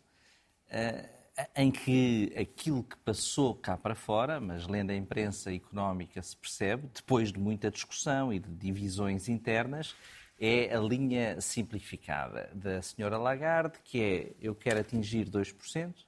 [0.69, 1.09] eh,
[1.55, 6.89] em que aquilo que passou cá para fora, mas lendo a imprensa económica se percebe,
[6.93, 9.95] depois de muita discussão e de divisões internas,
[10.39, 16.06] é a linha simplificada da senhora Lagarde, que é eu quero atingir 2%,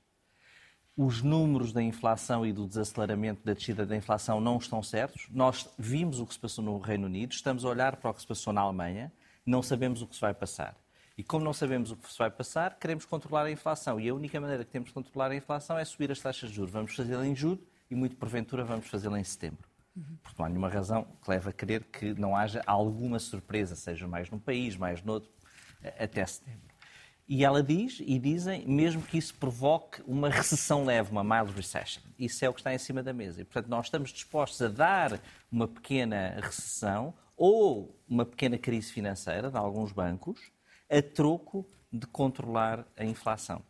[1.01, 5.29] os números da inflação e do desaceleramento da descida da inflação não estão certos.
[5.31, 8.19] Nós vimos o que se passou no Reino Unido, estamos a olhar para o que
[8.19, 9.09] se passou na Alemanha,
[9.45, 10.75] não sabemos o que se vai passar.
[11.17, 13.97] E como não sabemos o que se vai passar, queremos controlar a inflação.
[13.97, 16.57] E a única maneira que temos de controlar a inflação é subir as taxas de
[16.57, 16.73] juros.
[16.73, 19.69] Vamos fazê-la em julho e, muito porventura, vamos fazê-la em setembro.
[20.21, 24.05] Porque não há nenhuma razão que leve a crer que não haja alguma surpresa, seja
[24.05, 25.31] mais num país, mais noutro,
[25.97, 26.68] até setembro.
[27.31, 32.01] E ela diz, e dizem, mesmo que isso provoque uma recessão leve, uma mild recession.
[32.17, 33.39] Isso é o que está em cima da mesa.
[33.39, 39.51] E, portanto, nós estamos dispostos a dar uma pequena recessão ou uma pequena crise financeira
[39.51, 40.51] de alguns bancos
[40.89, 43.61] a troco de controlar a inflação.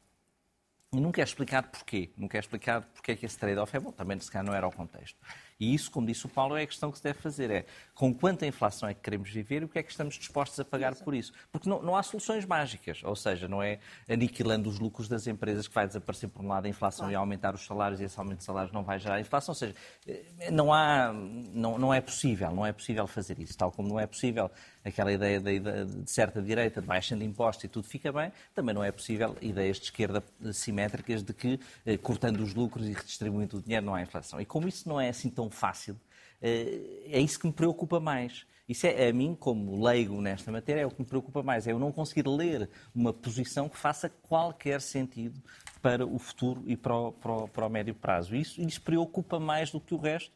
[0.93, 2.13] E nunca é explicado porquê.
[2.15, 3.91] Nunca é explicado porque é que esse trade-off é bom.
[3.91, 5.19] Também, se calhar, não era o contexto.
[5.59, 7.51] E isso, como disse o Paulo, é a questão que se deve fazer.
[7.51, 10.57] É com quanta inflação é que queremos viver e o que é que estamos dispostos
[10.59, 11.33] a pagar por isso.
[11.51, 13.01] Porque não, não há soluções mágicas.
[13.03, 16.65] Ou seja, não é aniquilando os lucros das empresas que vai desaparecer, por um lado,
[16.65, 17.13] a inflação claro.
[17.13, 19.51] e aumentar os salários e esse aumento de salários não vai gerar inflação.
[19.51, 19.75] Ou seja,
[20.07, 22.51] eh, não, há, não, não é possível.
[22.51, 23.57] Não é possível fazer isso.
[23.57, 24.49] Tal como não é possível
[24.83, 28.91] aquela ideia de, certa direita de baixando impostos e tudo fica bem, também não é
[28.91, 33.85] possível ideias de esquerda simétricas de que, eh, cortando os lucros e redistribuindo o dinheiro,
[33.85, 34.39] não há inflação.
[34.39, 35.99] E como isso não é assim tão fácil,
[36.41, 38.45] eh, é isso que me preocupa mais.
[38.69, 41.67] Isso é, a mim, como leigo nesta matéria, é o que me preocupa mais.
[41.67, 45.41] É eu não conseguir ler uma posição que faça qualquer sentido
[45.81, 48.35] para o futuro e para o, para o, para o médio prazo.
[48.35, 50.35] Isso, isso preocupa mais do que o resto, eh,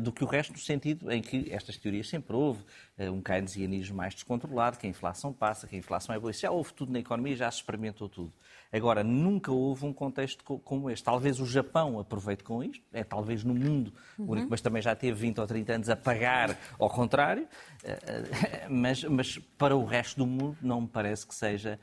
[0.00, 2.62] do que o resto, no sentido em que estas teorias sempre houve
[2.98, 6.30] eh, um keynesianismo mais descontrolado, que a inflação passa, que a inflação é boa.
[6.30, 8.32] Isso já houve tudo na economia, já se experimentou tudo.
[8.70, 11.02] Agora, nunca houve um contexto como este.
[11.02, 14.32] Talvez o Japão aproveite com isto, é talvez no mundo uhum.
[14.32, 17.48] único, mas também já teve 20 ou 30 anos a pagar ao contrário,
[17.82, 21.78] eh, mas, mas para o resto do mundo não me parece que seja,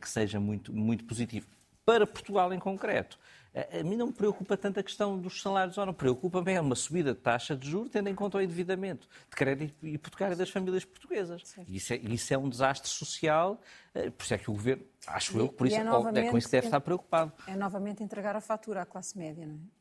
[0.00, 1.46] que seja muito, muito positivo.
[1.84, 3.18] Para Portugal em concreto,
[3.52, 6.76] a mim não me preocupa tanto a questão dos salários, ou não preocupa bem uma
[6.76, 10.84] subida de taxa de juros, tendo em conta o endividamento de crédito hipotecário das famílias
[10.84, 11.42] portuguesas.
[11.68, 13.60] Isso é, isso é, um desastre social,
[13.94, 16.38] eh, por isso é que o governo, acho e, eu, por isso é, é com
[16.38, 17.32] isso que deve estar preocupado.
[17.46, 19.80] É novamente entregar a fatura à classe média, não é?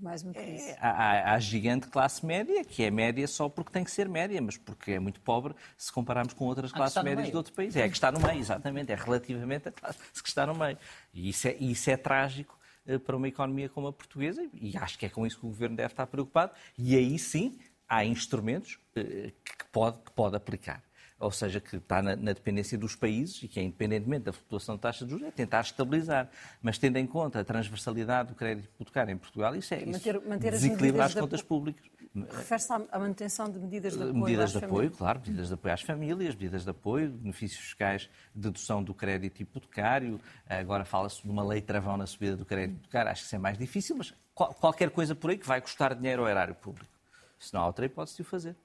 [0.00, 0.68] Mais uma vez.
[0.68, 4.40] É, há, a gigante classe média, que é média só porque tem que ser média,
[4.40, 7.74] mas porque é muito pobre se compararmos com outras classes médias de outro país.
[7.74, 8.92] É a que está no meio, exatamente.
[8.92, 10.78] É relativamente a classe que está no meio.
[11.12, 12.57] E isso é, isso é trágico eh,
[12.96, 15.76] para uma economia como a portuguesa e acho que é com isso que o Governo
[15.76, 20.82] deve estar preocupado e aí sim há instrumentos eh, que pode, que pode aplicar.
[21.18, 24.76] ou seja, que está na, na, dependência dos países e que é independentemente da flutuação
[24.76, 26.30] da taxa de juros, é tentar estabilizar.
[26.62, 30.28] Mas tendo em conta a transversalidade do crédito hipotecário em Portugal, isso é manter, isso,
[30.28, 31.84] manter desequilibrar as, as contas públicas.
[32.14, 34.96] Refere-se à manutenção de medidas de apoio Medidas de apoio, famílias.
[34.98, 40.20] claro, medidas de apoio às famílias, medidas de apoio, benefícios fiscais, dedução do crédito hipotecário.
[40.46, 43.10] Agora fala-se de uma lei travão na subida do crédito hipotecário.
[43.10, 46.22] Acho que isso é mais difícil, mas qualquer coisa por aí que vai custar dinheiro
[46.22, 46.90] ao erário público.
[47.38, 48.56] Se não há outra hipótese de o fazer.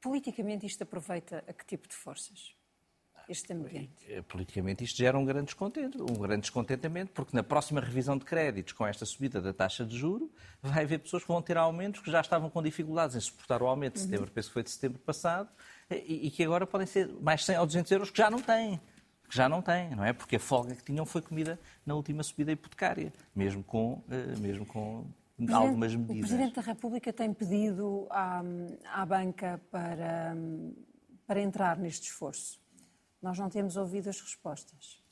[0.00, 2.54] Politicamente isto aproveita a que tipo de forças?
[3.28, 3.90] Este ambiente?
[4.08, 8.24] Eh, politicamente isto gera um grande descontento, um grande descontentamento, porque na próxima revisão de
[8.24, 10.30] créditos, com esta subida da taxa de juro,
[10.62, 13.66] vai haver pessoas que vão ter aumentos que já estavam com dificuldades em suportar o
[13.66, 14.04] aumento de uhum.
[14.04, 14.34] setembro, uhum.
[14.34, 15.48] penso que foi de setembro passado,
[15.90, 18.80] e, e, que agora podem ser mais 100 ou 200 euros que já não têm.
[19.28, 20.12] Que já não têm, não é?
[20.12, 24.66] Porque a folga que tinham foi comida na última subida hipotecária, mesmo com, eh, mesmo
[24.66, 25.06] com
[25.50, 26.16] algumas medidas.
[26.16, 28.42] O Presidente da República tem pedido à,
[28.92, 30.36] à banca para,
[31.26, 32.63] para entrar neste esforço.
[33.24, 35.02] Nós não temos ouvido as respostas.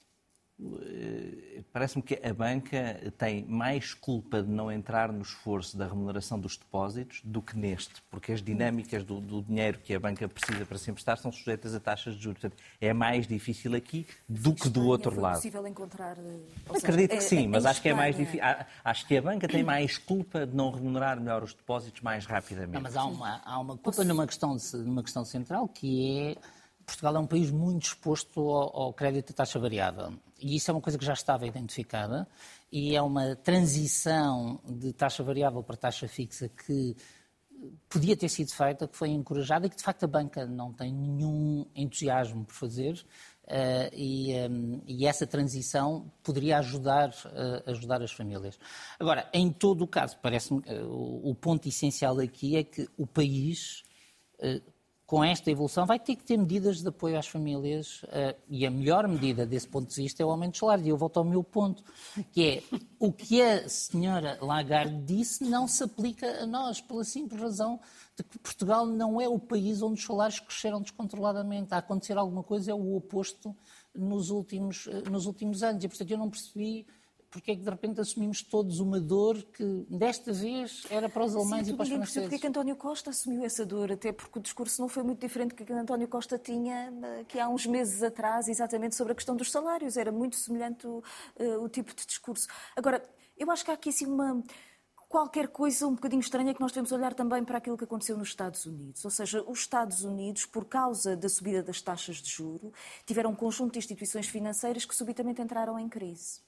[0.61, 6.39] Eh, parece-me que a banca tem mais culpa de não entrar no esforço da remuneração
[6.39, 10.67] dos depósitos do que neste, porque as dinâmicas do, do dinheiro que a banca precisa
[10.67, 12.39] para se emprestar são sujeitas a taxas de juros.
[12.39, 15.33] Portanto, é mais difícil aqui do que do outro lado.
[15.33, 16.19] É possível encontrar.
[16.19, 18.41] Eh, Acredito que é, sim, é, mas acho que é mais difícil.
[18.85, 22.75] Acho que a banca tem mais culpa de não remunerar melhor os depósitos mais rapidamente.
[22.75, 27.17] Não, mas há uma, há uma culpa numa questão, numa questão central que é Portugal
[27.17, 30.13] é um país muito exposto ao, ao crédito de taxa variável.
[30.41, 32.27] E isso é uma coisa que já estava identificada
[32.71, 36.97] e é uma transição de taxa variável para taxa fixa que
[37.89, 40.93] podia ter sido feita, que foi encorajada e que de facto a banca não tem
[40.93, 43.05] nenhum entusiasmo por fazer.
[43.45, 48.59] Uh, e, um, e, essa transição poderia ajudar, uh, ajudar as famílias.
[48.99, 53.07] Agora, em todo o caso, parece-me uh, o, o, ponto essencial aqui é que o
[53.07, 53.83] país
[55.13, 58.71] com esta evolução, vai ter que ter medidas de apoio às famílias uh, e a
[58.71, 60.87] melhor medida desse ponto de vista é o aumento de salário.
[60.87, 61.85] E eu volto ao meu ponto,
[62.33, 62.63] que é
[62.99, 67.79] o que a senhora Lagarde disse não se aplica a nós, pela simples razão
[68.17, 71.75] de que Portugal não é o país onde os salários cresceram descontroladamente.
[71.75, 73.55] A acontecer alguma coisa é o oposto
[73.95, 75.85] nos últimos, uh, nos últimos anos.
[75.85, 76.87] E, portanto, eu não percebi
[77.33, 81.35] porque é que de repente assumimos todos uma dor que desta vez era para os
[81.35, 82.23] alemães Sim, e para os franceses.
[82.23, 85.19] Porque é que António Costa assumiu essa dor, até porque o discurso não foi muito
[85.19, 89.17] diferente do que António Costa tinha eh, que há uns meses atrás, exatamente sobre a
[89.17, 89.97] questão dos salários.
[89.97, 91.03] Era muito semelhante o,
[91.41, 92.47] uh, o tipo de discurso.
[92.77, 93.03] Agora,
[93.37, 94.45] eu acho que há aqui assim uma
[95.13, 98.29] qualquer coisa um bocadinho estranha que nós devemos olhar também para aquilo que aconteceu nos
[98.29, 99.05] Estados Unidos.
[99.05, 102.73] Ou seja, os Estados Unidos, por causa da subida das taxas de juro,
[103.05, 106.41] tiveram um conjunto de instituições financeiras que subitamente entraram em crise.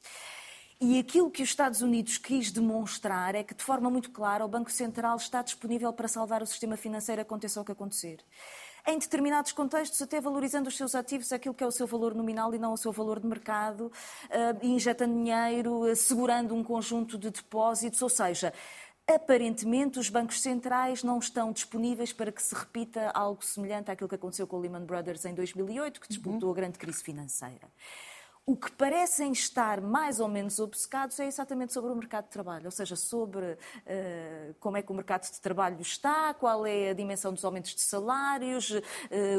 [0.86, 4.48] E aquilo que os Estados Unidos quis demonstrar é que, de forma muito clara, o
[4.48, 8.18] Banco Central está disponível para salvar o sistema financeiro, aconteça o que acontecer.
[8.86, 12.54] Em determinados contextos, até valorizando os seus ativos, aquilo que é o seu valor nominal
[12.54, 18.02] e não o seu valor de mercado, uh, injetando dinheiro, assegurando um conjunto de depósitos,
[18.02, 18.52] ou seja,
[19.06, 24.14] Aparentemente, os bancos centrais não estão disponíveis para que se repita algo semelhante àquilo que
[24.14, 26.54] aconteceu com o Lehman Brothers em 2008, que disputou uhum.
[26.54, 27.68] a grande crise financeira.
[28.46, 32.66] O que parecem estar mais ou menos obcecados é exatamente sobre o mercado de trabalho,
[32.66, 36.92] ou seja, sobre uh, como é que o mercado de trabalho está, qual é a
[36.92, 38.82] dimensão dos aumentos de salários, uh,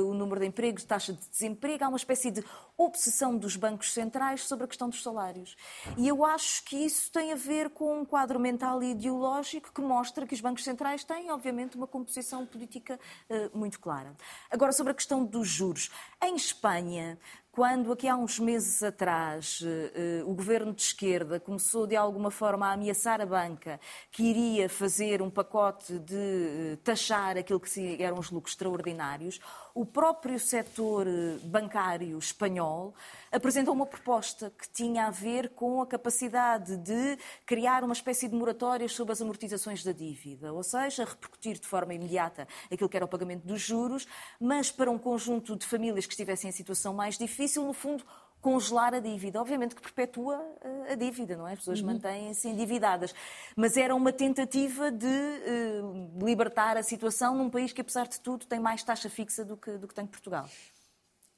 [0.09, 1.83] o número de empregos, taxa de desemprego.
[1.83, 2.43] Há uma espécie de
[2.75, 5.55] obsessão dos bancos centrais sobre a questão dos salários.
[5.97, 9.81] E eu acho que isso tem a ver com um quadro mental e ideológico que
[9.81, 14.15] mostra que os bancos centrais têm, obviamente, uma composição política uh, muito clara.
[14.49, 15.91] Agora, sobre a questão dos juros.
[16.19, 17.19] Em Espanha,
[17.55, 22.67] quando aqui há uns meses atrás eh, o governo de esquerda começou de alguma forma
[22.67, 23.79] a ameaçar a banca
[24.11, 29.39] que iria fazer um pacote de eh, taxar aquilo que eram os lucros extraordinários,
[29.73, 32.93] o próprio setor eh, bancário espanhol
[33.31, 38.35] apresentou uma proposta que tinha a ver com a capacidade de criar uma espécie de
[38.35, 43.05] moratórias sobre as amortizações da dívida, ou seja, repercutir de forma imediata aquilo que era
[43.05, 44.05] o pagamento dos juros,
[44.39, 48.03] mas para um conjunto de famílias que estivessem em situação mais difícil, no fundo,
[48.45, 49.41] congelar a dívida.
[49.41, 51.53] Obviamente que perpetua eh, a dívida, não é?
[51.53, 51.88] As pessoas uhum.
[51.88, 53.12] mantêm-se endividadas.
[53.55, 58.45] Mas era uma tentativa de uh, libertar a situação num país que, apesar de tudo,
[58.45, 60.47] tem mais taxa fixa do que, do que tem Portugal.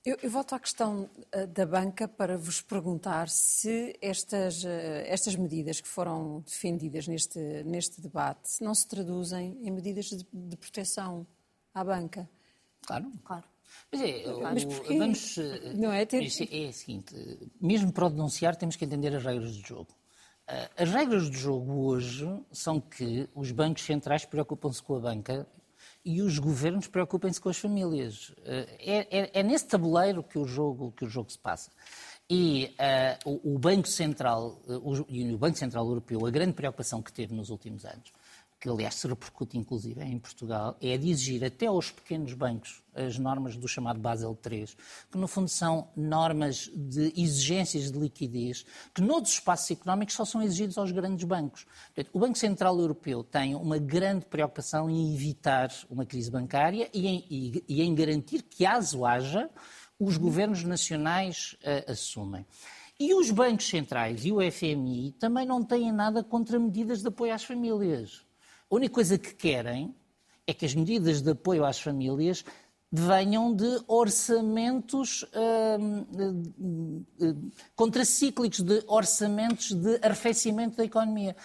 [0.03, 4.67] Eu, eu, volto à questão uh, da banca para vos perguntar se estas, uh,
[5.05, 10.57] estas medidas que foram defendidas neste, neste debate não se traduzem em medidas de, de
[10.57, 11.25] proteção
[11.73, 12.29] à banca.
[12.85, 13.45] Claro, claro.
[13.91, 14.97] Mas é, Mas porquê?
[14.97, 15.37] vamos.
[15.37, 16.21] Eh, não é, ter...
[16.21, 17.15] é, é o seguinte:
[17.59, 19.89] mesmo para o denunciar, temos que entender as regras do jogo.
[20.77, 25.45] As regras do jogo hoje são que os bancos centrais preocupam-se com a banca
[26.05, 28.33] e os governos preocupem-se com as famílias.
[28.45, 31.69] É, é, é, nesse tabuleiro que o jogo, que o jogo se passa.
[32.29, 32.73] E
[33.25, 37.11] uh, o, o, Banco Central, uh, o, o Banco Central Europeu, a grande preocupação que
[37.11, 38.13] teve nos últimos anos
[38.59, 43.19] que aliás se repercute inclusive em Portugal, é de exigir até aos pequenos bancos as
[43.19, 44.67] normas do chamado Basel III,
[45.11, 50.41] que no fundo são normas de exigências de liquidez, que noutros espaços económicos só são
[50.41, 51.65] exigidos aos grandes bancos.
[51.93, 57.07] Portanto, o Banco Central Europeu tem uma grande preocupação em evitar uma crise bancária e
[57.07, 59.49] em, e, e em garantir que, caso haja,
[59.99, 62.45] os governos nacionais uh, assumem.
[62.99, 67.31] E os bancos centrais e o FMI também não têm nada contra medidas de apoio
[67.31, 68.26] às famílias.
[68.69, 69.95] A única coisa que querem
[70.45, 72.43] é que as medidas de apoio às famílias
[72.91, 75.25] venham de orçamentos
[75.79, 81.35] hum, hum, contracíclicos, de orçamentos de arrefecimento da economia.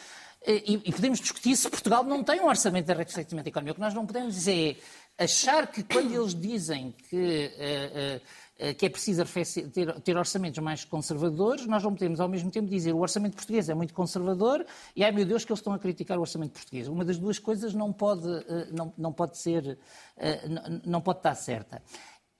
[0.47, 3.73] E, e, podemos discutir se Portugal não tem um orçamento de arrefecimento da economia.
[3.73, 4.83] O que nós não podemos dizer
[5.17, 7.51] é achar que quando eles dizem que.
[7.57, 8.42] Uh, uh,
[8.79, 9.25] que é preciso
[9.73, 13.69] ter, ter, orçamentos mais conservadores, nós não podemos ao mesmo tempo dizer o orçamento português
[13.69, 16.87] é muito conservador e ai meu Deus que eles estão a criticar o orçamento português.
[16.87, 19.79] Uma das duas coisas não pode, eh, não, não pode ser,
[20.17, 20.43] eh,
[20.85, 21.83] não pode estar certa.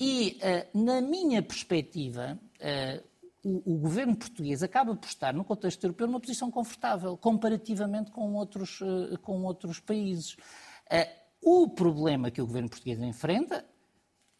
[0.01, 0.39] E,
[0.75, 2.37] na minha perspectiva,
[3.45, 8.35] o, o, governo português acaba por estar, no contexto europeu, numa posição confortável, comparativamente com
[8.35, 8.81] outros,
[9.23, 10.37] com outros países.
[11.41, 13.65] O problema que o governo português enfrenta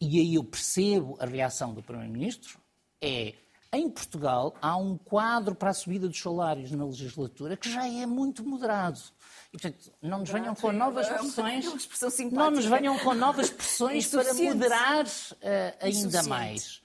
[0.03, 2.59] e aí eu percebo a reação do Primeiro-Ministro,
[3.01, 3.33] é
[3.71, 8.05] em Portugal há um quadro para a subida dos salários na legislatura que já é
[8.05, 8.99] muito moderado.
[9.47, 11.65] E, portanto, não nos venham com novas é pressões,
[12.31, 16.81] não nos venham com novas pressões para moderar uh, ainda mais.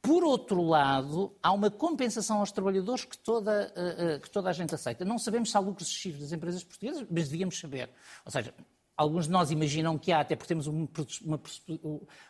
[0.00, 4.52] Por outro lado, há uma compensação aos trabalhadores que toda, uh, uh, que toda a
[4.52, 5.04] gente aceita.
[5.04, 7.90] Não sabemos se há lucros excessivos das empresas portuguesas, mas devíamos saber.
[8.24, 8.54] Ou seja,
[9.02, 10.88] Alguns de nós imaginam que há, até porque temos um,
[11.24, 11.40] uma,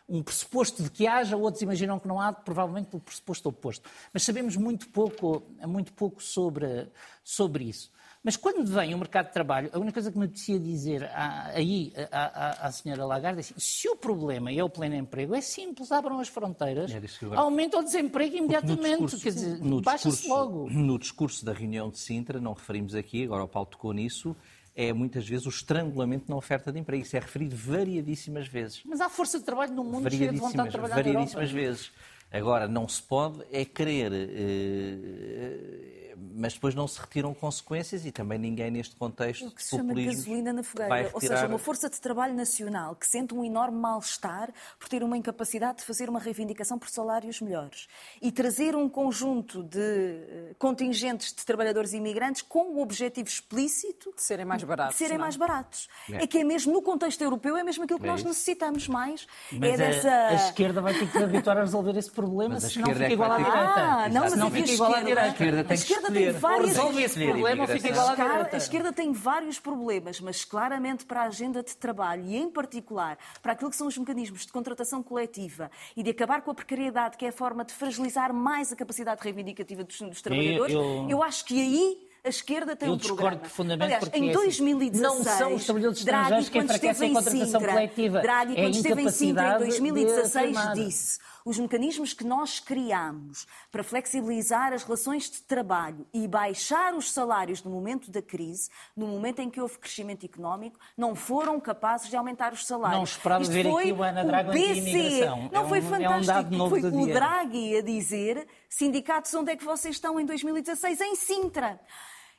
[0.09, 3.89] um pressuposto de que haja, outros imaginam que não há, provavelmente pelo pressuposto oposto.
[4.11, 6.87] Mas sabemos muito pouco, muito pouco sobre,
[7.23, 7.91] sobre isso.
[8.23, 11.91] Mas quando vem o mercado de trabalho, a única coisa que me apetecia dizer aí
[12.09, 15.41] à, à, à senhora Lagarde é assim, se o problema é o pleno emprego, é
[15.41, 17.01] simples, abram as fronteiras, é
[17.35, 20.69] aumenta o desemprego imediatamente, quer dizer, baixa-se logo.
[20.69, 24.33] No discurso da reunião de Sintra, não referimos aqui, agora o Paulo tocou nisso,
[24.75, 27.03] é muitas vezes o estrangulamento na oferta de emprego.
[27.03, 28.81] Isso é referido variadíssimas vezes.
[28.85, 31.91] Mas há força de trabalho no mundo cheia de vontade de trabalhar Variadíssimas vezes.
[32.33, 35.93] Agora, não se pode é querer eh,
[36.35, 39.47] mas depois não se retiram consequências e também ninguém neste contexto.
[39.47, 41.11] O que se chama gasolina na fogueira.
[41.13, 45.17] Ou seja, uma força de trabalho nacional que sente um enorme mal-estar por ter uma
[45.17, 47.87] incapacidade de fazer uma reivindicação por salários melhores
[48.21, 54.21] e trazer um conjunto de eh, contingentes de trabalhadores imigrantes com o objetivo explícito de
[54.21, 54.95] serem mais baratos.
[54.95, 55.25] De serem não?
[55.25, 55.87] mais baratos.
[56.09, 56.23] É.
[56.23, 56.27] é.
[56.27, 59.27] que é mesmo no contexto europeu, é mesmo aquilo que é nós necessitamos mais.
[59.51, 60.09] Mas é a, dessa...
[60.09, 63.11] a esquerda vai ter que se habituar a resolver esse problema, mas senão fica é
[63.11, 63.59] igual à direita.
[63.59, 65.65] Ah, não, mas não fica igual à direita.
[65.69, 66.73] A esquerda tem vários...
[66.73, 68.49] Problema, fica direita.
[68.53, 73.17] A esquerda tem vários problemas, mas claramente para a agenda de trabalho e, em particular,
[73.41, 77.17] para aquilo que são os mecanismos de contratação coletiva e de acabar com a precariedade,
[77.17, 81.09] que é a forma de fragilizar mais a capacidade reivindicativa dos, dos trabalhadores, eu, eu...
[81.09, 85.23] eu acho que aí a esquerda tem eu um profundamente Aliás, em 2016, assim, não
[85.23, 88.21] são os trabalhadores estrangeiros que enfraquecem a contratação Sintra, coletiva.
[88.21, 93.83] Draghi, quando é esteve em Sintra em 2016, disse os mecanismos que nós criamos para
[93.83, 99.39] flexibilizar as relações de trabalho e baixar os salários no momento da crise, no momento
[99.39, 102.97] em que houve crescimento económico, não foram capazes de aumentar os salários.
[102.97, 105.49] Não esperava ver aqui o Ana Drago anti-imigração.
[105.51, 106.53] Não é foi um, fantástico.
[106.53, 107.13] É um foi o.
[107.13, 111.01] Draghi a dizer sindicatos, onde é que vocês estão em 2016?
[111.01, 111.79] Em Sintra.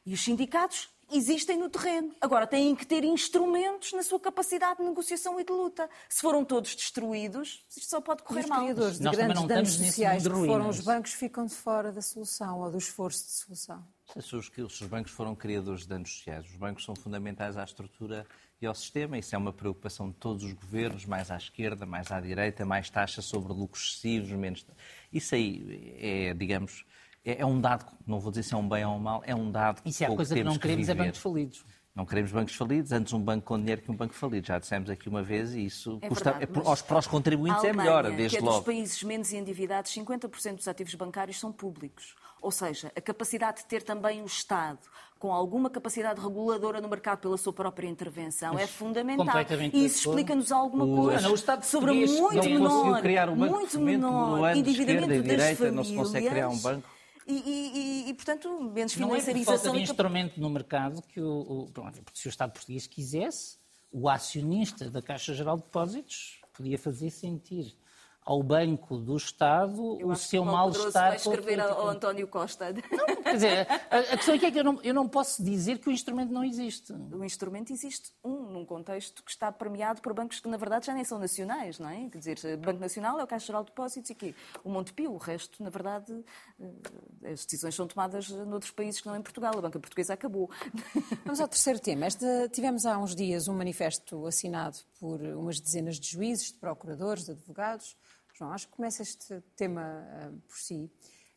[0.07, 2.15] E os sindicatos existem no terreno.
[2.21, 5.89] Agora têm que ter instrumentos na sua capacidade de negociação e de luta.
[6.09, 8.59] Se foram todos destruídos, isto só pode correr os mal.
[8.59, 12.03] Os criadores de Nós grandes danos sociais que foram os bancos ficam de fora da
[12.03, 13.85] solução ou do esforço de solução.
[14.21, 17.65] Se os, se os bancos foram criadores de danos sociais, os bancos são fundamentais à
[17.65, 18.27] estrutura
[18.61, 19.19] e ao sistema.
[19.19, 22.91] Isso é uma preocupação de todos os governos, mais à esquerda, mais à direita, mais
[22.91, 24.67] taxa sobre lucros excessivos, menos.
[25.13, 26.85] Isso aí é, digamos,
[27.25, 29.35] é, é, um dado, não vou dizer se é um bem ou um mal, é
[29.35, 31.65] um dado que Isso é a coisa que não queremos é bancos falidos.
[31.95, 34.47] Não queremos bancos falidos, antes um banco com dinheiro que um banco falido.
[34.49, 37.63] Já dissemos aqui uma vez e isso é custa, verdade, é, aos, para os contribuintes
[37.65, 38.57] Alemanha, é melhor, desde que é logo.
[38.59, 42.17] dos países menos endividados, 50% dos ativos bancários são públicos.
[42.43, 44.81] Ou seja, a capacidade de ter também o Estado
[45.21, 49.27] com alguma capacidade reguladora no mercado pela sua própria intervenção é fundamental.
[49.73, 54.55] E isso explica-nos alguma coisa o, Estado sobre muito menor, criar um banco muito menor
[54.57, 55.75] endividamento das direita, famílias.
[55.75, 56.94] Não se consegue criar um banco
[57.27, 59.05] e, e, e, portanto, menos financiarização.
[59.05, 61.73] Não é por falta de instrumento no mercado que o, o,
[62.13, 63.59] se o Estado português quisesse,
[63.91, 67.77] o acionista da Caixa Geral de Depósitos podia fazer sentir
[68.25, 71.09] ao Banco do Estado eu o seu mal-estar.
[71.09, 72.73] vai escrever ao António Costa.
[72.73, 75.89] Não, quer dizer, a, a questão é que eu não, eu não posso dizer que
[75.89, 76.93] o instrumento não existe.
[76.93, 80.95] O instrumento existe, um, num contexto que está premiado por bancos que, na verdade, já
[80.95, 82.09] nem são nacionais, não é?
[82.09, 85.19] Quer dizer, Banco Nacional é o Caixa Geral de Depósitos e aqui o Montepio, o
[85.19, 86.25] resto, na verdade,
[86.59, 89.53] eh, as decisões são tomadas noutros países que não em Portugal.
[89.57, 90.51] A banca portuguesa acabou.
[91.25, 92.07] Vamos ao terceiro tema.
[92.07, 97.27] Este, tivemos há uns dias um manifesto assinado por umas dezenas de juízes, de procuradores,
[97.27, 97.97] de advogados,
[98.37, 100.91] João, acho que começa este tema uh, por si,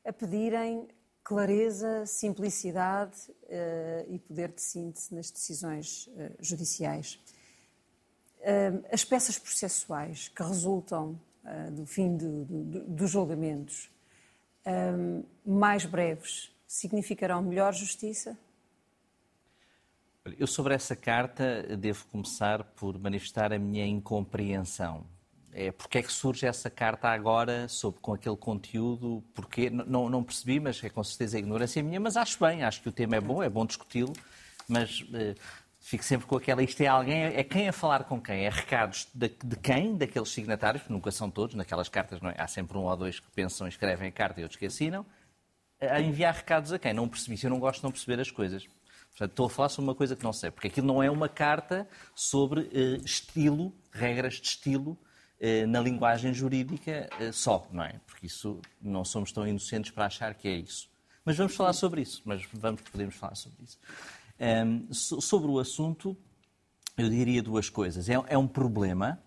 [0.03, 0.87] a pedirem
[1.23, 7.19] clareza, simplicidade uh, e poder de síntese nas decisões uh, judiciais.
[8.91, 11.19] as peças processuais que resultam
[11.71, 13.89] do fim do, do, dos julgamentos
[15.45, 18.37] mais breves significarão melhor justiça?
[20.37, 25.05] Eu, sobre essa carta, devo começar por manifestar a minha incompreensão
[25.53, 29.23] é, porque é que surge essa carta agora sobre, com aquele conteúdo?
[29.33, 32.81] Porque não, não percebi, mas é com certeza a ignorância minha, mas acho bem, acho
[32.81, 34.13] que o tema é bom, é bom discuti-lo,
[34.67, 35.35] mas eh,
[35.79, 38.45] fico sempre com aquela, isto é alguém, é quem a falar com quem?
[38.45, 39.95] É recados de, de quem?
[39.95, 42.35] Daqueles signatários, que nunca são todos, naquelas cartas não é?
[42.37, 45.05] há sempre um ou dois que pensam, escrevem a carta e outros que assinam,
[45.79, 46.93] a enviar recados a quem?
[46.93, 48.67] Não percebi, se eu não gosto de não perceber as coisas.
[49.09, 51.29] Portanto, estou a falar sobre uma coisa que não sei, porque aquilo não é uma
[51.29, 55.06] carta sobre uh, estilo, regras de estilo, eh,
[55.67, 57.99] na linguagem jurídica eh, só, não é?
[58.05, 60.89] Porque isso não somos tão inocentes para achar que é isso.
[61.23, 63.77] Mas vamos falar sobre isso, mas vamos, podemos falar sobre isso.
[64.39, 66.17] Um, sobre o assunto,
[66.97, 68.09] eu diria duas coisas.
[68.09, 69.21] É, é um problema,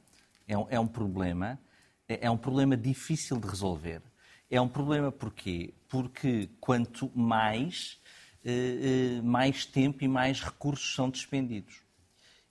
[0.49, 1.61] é um, é um problema,
[2.09, 4.03] é, é, um problema difícil de resolver.
[4.51, 5.73] É um problema porquê?
[5.89, 8.01] Porque quanto mais,
[8.45, 11.83] eh, mais tempo e mais recursos são despendidos.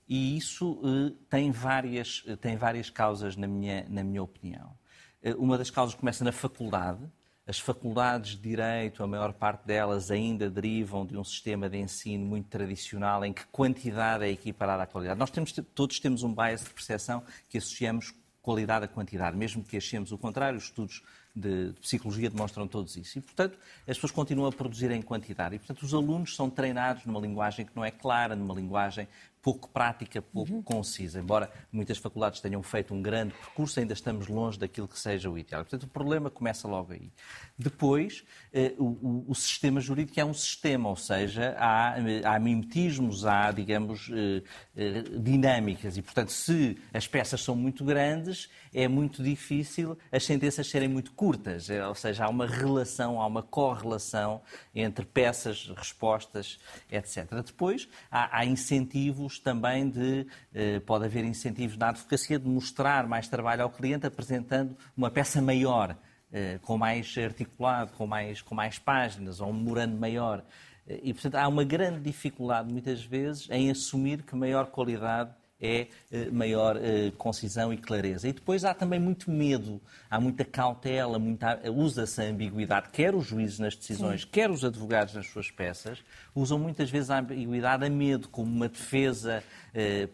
[0.10, 4.76] E isso uh, tem, várias, uh, tem várias causas, na minha, na minha opinião.
[5.24, 7.08] Uh, uma das causas começa na faculdade.
[7.46, 12.26] As faculdades de Direito, a maior parte delas ainda derivam de um sistema de ensino
[12.26, 15.20] muito tradicional em que quantidade é equiparada à qualidade.
[15.20, 19.78] Nós temos, todos temos um bias de percepção que associamos qualidade à quantidade, mesmo que
[19.78, 20.58] achemos o contrário.
[20.58, 21.04] Os estudos
[21.36, 23.18] de, psicologia demonstram todos isso.
[23.20, 23.58] E, portanto,
[23.88, 25.56] as pessoas continuam a produzir em quantidade.
[25.56, 29.08] E, portanto, os alunos são treinados numa linguagem que não é clara, numa linguagem
[29.42, 30.62] pouco prática, pouco uhum.
[30.62, 31.20] concisa.
[31.20, 35.38] Embora muitas faculdades tenham feito um grande percurso, ainda estamos longe daquilo que seja o
[35.38, 35.64] ideal.
[35.64, 37.12] Portanto, o problema começa logo aí.
[37.58, 38.24] Depois,
[38.54, 44.10] eh, o, o, sistema jurídico é um sistema, ou seja, há, há mimetismos, há, digamos,
[44.12, 44.44] eh,
[44.76, 45.98] eh, dinâmicas.
[45.98, 51.14] E, portanto, se as peças são muito grandes, é muito difícil as sentenças serem muito
[51.14, 51.70] curtas.
[51.70, 54.42] Ou seja, há uma relação, há uma correlação
[54.76, 56.60] entre peças, respostas,
[56.92, 57.26] etc.
[57.46, 63.28] Depois, há, há incentivos também de, eh, pode haver incentivos na advocacia de mostrar mais
[63.28, 65.96] trabalho ao cliente apresentando uma peça maior,
[66.32, 70.44] eh, com mais articulado, com mais, com mais páginas, ou um memorando maior.
[70.88, 75.88] Eh, e, portanto, há uma grande dificuldade, muitas vezes, em assumir que maior qualidade é
[76.12, 78.28] eh, maior eh, concisão e clareza.
[78.28, 81.60] E depois há também muito medo, há muita cautela, muita...
[81.70, 84.28] usa-se a ambiguidade, quer os juízes nas decisões, Sim.
[84.32, 86.00] quer os advogados nas suas peças,
[86.34, 89.44] usam muitas vezes a ambiguidade a medo, como uma defesa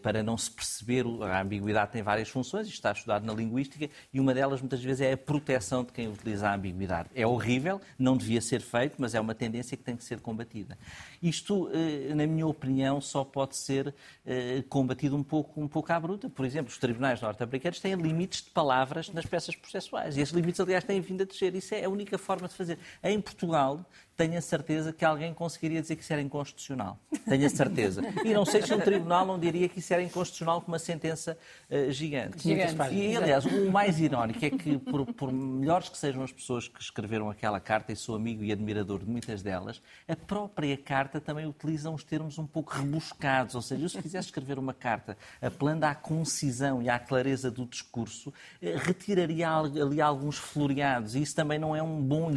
[0.02, 1.04] para não se perceber.
[1.22, 5.00] A ambiguidade tem várias funções, isto está estudado na linguística, e uma delas muitas vezes
[5.00, 7.08] é a proteção de quem utiliza a ambiguidade.
[7.14, 10.76] É horrível, não devia ser feito, mas é uma tendência que tem que ser combatida.
[11.22, 13.94] Isto, eh, na minha opinião, só pode ser
[14.24, 16.28] eh, combatido um pouco, um pouco à bruta.
[16.28, 20.60] Por exemplo, os tribunais norte-americanos têm limites de palavras nas peças processuais, e esses limites,
[20.60, 21.54] aliás, têm vindo a descer.
[21.54, 22.78] Isso é a única forma de fazer.
[23.02, 23.84] Em Portugal,
[24.16, 26.98] tenho a certeza que alguém conseguiria dizer que isso era inconstitucional.
[27.28, 28.02] Tenho a certeza.
[28.24, 31.36] E não sei se um tribunal não diria que isso era inconstitucional com uma sentença
[31.70, 32.42] uh, gigante.
[32.42, 32.94] gigante.
[32.94, 36.80] E, aliás, o mais irónico é que, por, por, melhores que sejam as pessoas que
[36.80, 41.46] escreveram aquela carta, e sou amigo e admirador de muitas delas, a própria carta também
[41.46, 43.54] utiliza uns termos um pouco rebuscados.
[43.54, 47.66] Ou seja, eu, se quisesse escrever uma carta apelando à concisão e à clareza do
[47.66, 51.14] discurso, eh, retiraria ali alguns floreados.
[51.14, 52.30] E isso também não é um bom.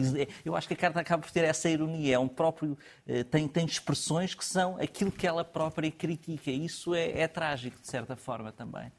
[0.43, 3.23] Eu acho que a carta acaba por ter essa essa ironia, é um próprio, eh,
[3.23, 6.49] tem, tem expressões que são aquilo que ela própria critica.
[6.49, 8.91] E isso é, é trágico, de certa forma, também.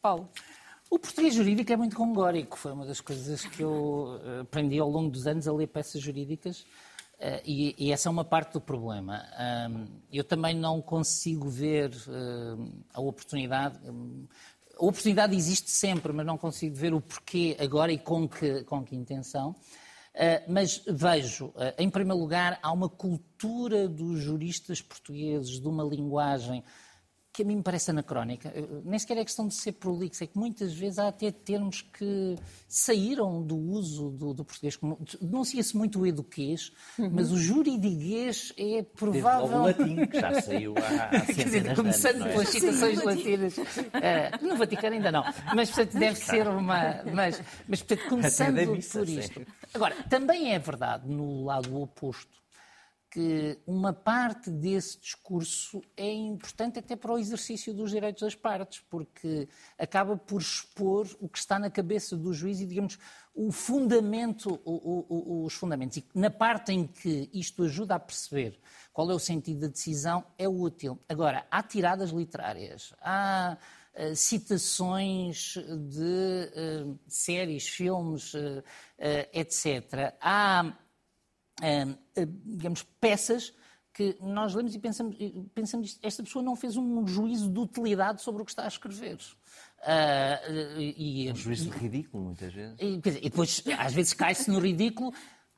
[0.00, 0.28] Paulo.
[0.90, 2.58] O português jurídico é muito congórico.
[2.58, 6.00] Foi uma das coisas que eu eh, aprendi ao longo dos anos a ler peças
[6.00, 6.64] jurídicas.
[7.14, 9.24] Uh, e, e, essa é uma parte do problema.
[9.70, 13.78] Um, eu também não consigo ver uh, a oportunidade.
[13.88, 14.26] Um,
[14.76, 18.82] a oportunidade existe sempre, mas não consigo ver o porquê agora e com que, com
[18.82, 19.54] que intenção.
[20.14, 25.82] Eh, mas vejo, eh, em primeiro lugar, há uma cultura dos juristas portugueses de uma
[25.82, 26.62] linguagem
[27.34, 28.54] que a mim me parece anacrónica.
[28.84, 32.36] Nem sequer é questão de ser prolixo, é que muitas vezes há até termos que
[32.68, 34.78] saíram do uso do, do português.
[35.20, 37.10] Denuncia-se muito o eduquês, uhum.
[37.12, 39.64] mas o juridiguês é provável...
[39.64, 42.30] Desde o latim, que já saiu há, há Quer dizer, começando anos, é?
[42.30, 43.58] pelas citações Sim, latinas.
[43.58, 45.24] Uh, no Vaticano ainda não.
[45.56, 47.02] Mas, portanto, deve ser uma...
[47.12, 49.44] Mas, mas portanto, começando por isto.
[49.74, 52.44] Agora, também é verdade, no lado oposto,
[53.10, 58.84] que uma parte desse discurso é importante até para o exercício dos direitos das partes,
[58.88, 62.98] porque acaba por expor o que está na cabeça do juiz e, digamos,
[63.34, 65.96] o fundamento, o, o, os fundamentos.
[65.96, 68.60] E na parte em que isto ajuda a perceber
[68.92, 71.00] qual é o sentido da decisão, é útil.
[71.08, 73.56] Agora, há tiradas literárias, há
[73.96, 76.50] uh, citações de
[76.84, 78.62] uh, séries, filmes, uh,
[79.32, 80.14] etc.
[80.20, 80.76] Há
[82.44, 83.54] digamos, peças
[83.94, 85.16] que nós lemos e pensamos,
[85.54, 89.16] pensamos esta pessoa não fez um juízo de utilidade sobre o que está a escrever.
[89.84, 92.76] Uh, e, um juízo de ridículo, muitas vezes.
[92.80, 95.12] E, e depois, às vezes, cai-se no ridículo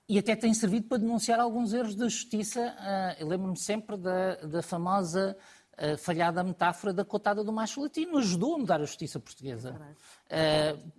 [0.08, 2.60] e até tem servido para denunciar alguns erros da justiça.
[2.60, 5.36] Uh, eu lembro-me sempre da, da famosa
[5.78, 8.18] uh, falhada metáfora da cotada do macho latino.
[8.18, 9.76] Ajudou a mudar a justiça portuguesa.
[10.26, 10.96] Uh,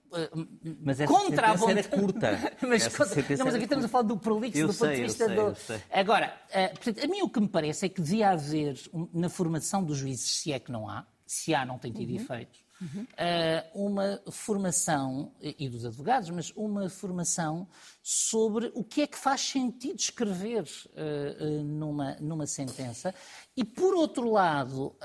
[0.81, 1.79] mas essa contra a vontade...
[1.79, 2.31] era curta.
[2.67, 3.37] mas, contra...
[3.37, 5.83] não, mas aqui estamos a falar do prolixo, do ponto de vista sei, do.
[5.91, 8.79] Agora, uh, portanto, a mim o que me parece é que devia haver,
[9.13, 12.15] na formação dos juízes, se é que não há, se há, não tem tido uhum.
[12.15, 13.03] efeitos, uhum.
[13.03, 17.67] Uh, uma formação, e dos advogados, mas uma formação
[18.01, 23.13] sobre o que é que faz sentido escrever uh, numa, numa sentença.
[23.55, 24.95] E, por outro lado,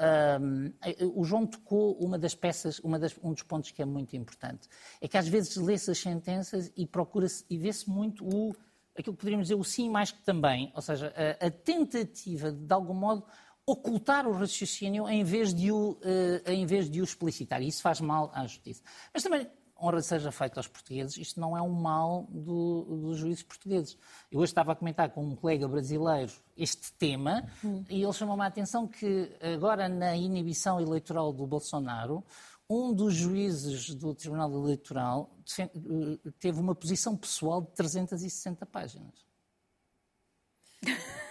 [1.15, 4.69] o João tocou uma das peças, uma das, um dos pontos que é muito importante,
[5.01, 8.55] é que às vezes lê-se as sentenças e procura-se e vê-se muito o
[8.97, 12.59] aquilo que poderíamos dizer o sim mais que também, ou seja, a, a tentativa de,
[12.59, 13.25] de algum modo,
[13.67, 17.63] ocultar o raciocínio em vez de o, uh, em vez de o explicitar.
[17.63, 18.83] E isso faz mal à justiça.
[19.13, 19.49] Mas também,
[19.81, 23.99] honra seja feita aos portugueses, isto não é um mal do, dos juízes portugueses.
[24.31, 27.85] Eu hoje estava a comentar com um colega brasileiro este tema hum.
[27.89, 32.25] e ele chamou-me a atenção que agora na inibição eleitoral do Bolsonaro,
[32.71, 35.69] um dos juízes do Tribunal Eleitoral eh,
[36.39, 39.27] teve uma posição pessoal de 360 páginas.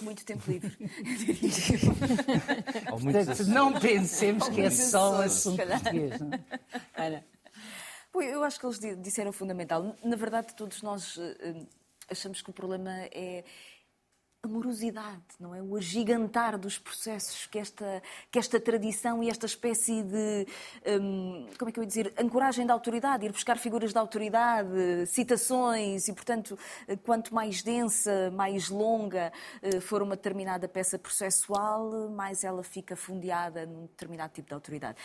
[0.00, 0.76] Muito tempo livre.
[2.88, 6.20] Portanto, não pensemos que é só assunto português.
[6.20, 6.30] Não?
[6.96, 7.24] É?
[8.14, 9.96] Eu acho que eles disseram fundamental.
[10.02, 11.66] Na verdade, todos nós eh,
[12.10, 13.44] achamos que o problema é
[14.48, 15.62] morosidade, não é?
[15.62, 20.46] O agigantar dos processos que esta, que esta tradição e esta espécie de,
[21.00, 25.06] hum, como é que eu ia dizer, ancoragem da autoridade, ir buscar figuras da autoridade,
[25.06, 26.58] citações e, portanto,
[27.04, 29.32] quanto mais densa, mais longa
[29.62, 34.98] eh, for uma determinada peça processual, mais ela fica fundeada num determinado tipo de autoridade.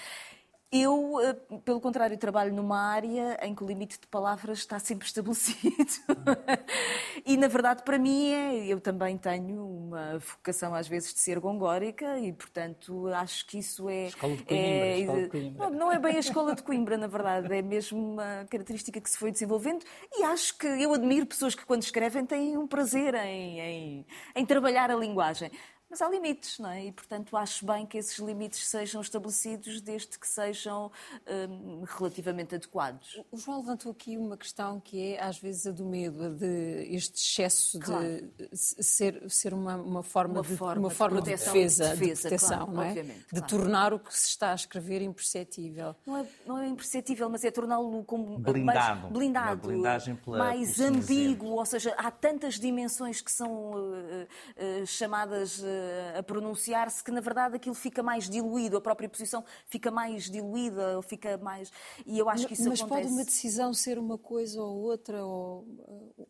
[0.75, 5.05] Eu, eh, pelo contrário, trabalho numa área em que o limite de palavras está sempre
[5.05, 5.61] estabelecido.
[7.23, 11.39] e, na verdade, para mim, é, eu também tenho uma vocação, às vezes, de ser
[11.39, 14.07] gongórica e, portanto, acho que isso é.
[14.07, 14.65] Escola de Coimbra.
[14.65, 15.69] É, escola de Coimbra.
[15.69, 19.09] Não, não é bem a escola de Coimbra, na verdade, é mesmo uma característica que
[19.11, 23.13] se foi desenvolvendo e acho que eu admiro pessoas que, quando escrevem, têm um prazer
[23.13, 24.05] em, em,
[24.35, 25.51] em trabalhar a linguagem.
[25.93, 26.85] Mas há limites, não é?
[26.85, 30.91] E, portanto, acho bem que esses limites sejam estabelecidos desde que sejam
[31.29, 33.21] hum, relativamente adequados.
[33.31, 36.87] O João levantou aqui uma questão que é, às vezes, a do medo, a de
[36.95, 38.03] este excesso claro.
[38.03, 42.15] de ser, ser uma, uma forma, uma de, forma, uma forma de, defesa, de, defesa,
[42.15, 42.89] de proteção, claro, não é?
[42.89, 45.95] Obviamente, de tornar o que se está a escrever imperceptível.
[46.07, 49.69] Não é, não é imperceptível, mas é torná-lo como blindado, mais blindado,
[50.17, 55.82] pela, mais ambíguo, ou seja, há tantas dimensões que são uh, uh, chamadas uh,
[56.17, 61.01] a pronunciar-se que, na verdade, aquilo fica mais diluído, a própria posição fica mais diluída,
[61.03, 61.71] fica mais.
[62.05, 63.01] E eu acho que isso Mas acontece.
[63.01, 65.67] pode uma decisão ser uma coisa ou outra, ou,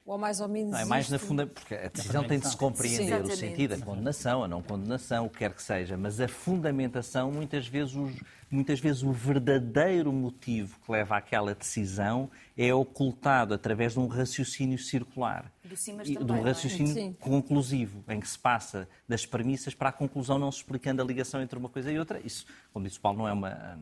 [0.05, 0.71] ou mais ou menos.
[0.71, 1.13] Não, é mais isto.
[1.13, 1.47] na funda.
[1.47, 5.25] Porque a decisão tem de se compreender Sim, o sentido, a condenação, a não condenação,
[5.25, 8.13] o que quer que seja, mas a fundamentação, muitas vezes, os,
[8.49, 14.77] muitas vezes o verdadeiro motivo que leva àquela decisão é ocultado através de um raciocínio
[14.77, 15.52] circular.
[15.63, 16.41] Do também, de um é?
[16.41, 17.13] raciocínio é?
[17.23, 21.41] conclusivo, em que se passa das premissas para a conclusão, não se explicando a ligação
[21.41, 22.19] entre uma coisa e outra.
[22.19, 23.79] Isso, como disse o Paulo, não é uma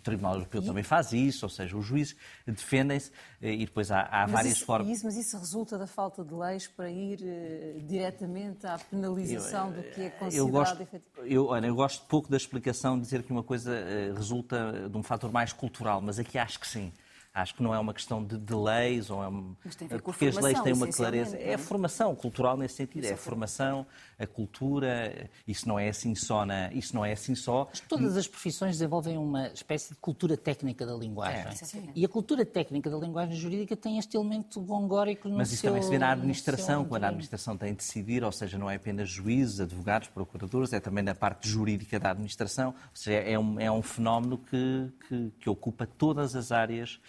[0.00, 2.16] o Tribunal Europeu também faz isso, ou seja, os juízes
[2.46, 4.88] defendem-se eh, e depois há, há várias isso, formas.
[4.88, 9.74] Isso, mas isso resulta da falta de leis para ir uh, diretamente à penalização eu,
[9.74, 10.88] do que é considerado eu gosto,
[11.24, 14.96] eu, olha, eu gosto pouco da explicação de dizer que uma coisa uh, resulta de
[14.96, 16.90] um fator mais cultural, mas aqui acho que sim.
[17.32, 19.56] Acho que não é uma questão de, de leis, ou é uma...
[19.64, 21.36] Mas tem a ver com a porque as leis têm uma clareza.
[21.36, 23.86] É a essencialmente, formação cultural nesse sentido, é a formação,
[24.18, 25.30] a cultura.
[25.46, 27.70] Isso não é assim só na, isso não é assim só.
[27.88, 31.40] Todas as profissões desenvolvem uma espécie de cultura técnica da linguagem.
[31.40, 31.92] É.
[31.94, 35.70] E a cultura técnica da linguagem jurídica tem este elemento gongórico no Mas isso seu,
[35.70, 38.74] também se vê na administração, quando a administração tem de decidir, ou seja, não é
[38.74, 42.70] apenas juízes, advogados, procuradores, é também na parte jurídica da administração.
[42.70, 47.00] Ou seja, é um, é um fenómeno que, que, que ocupa todas as áreas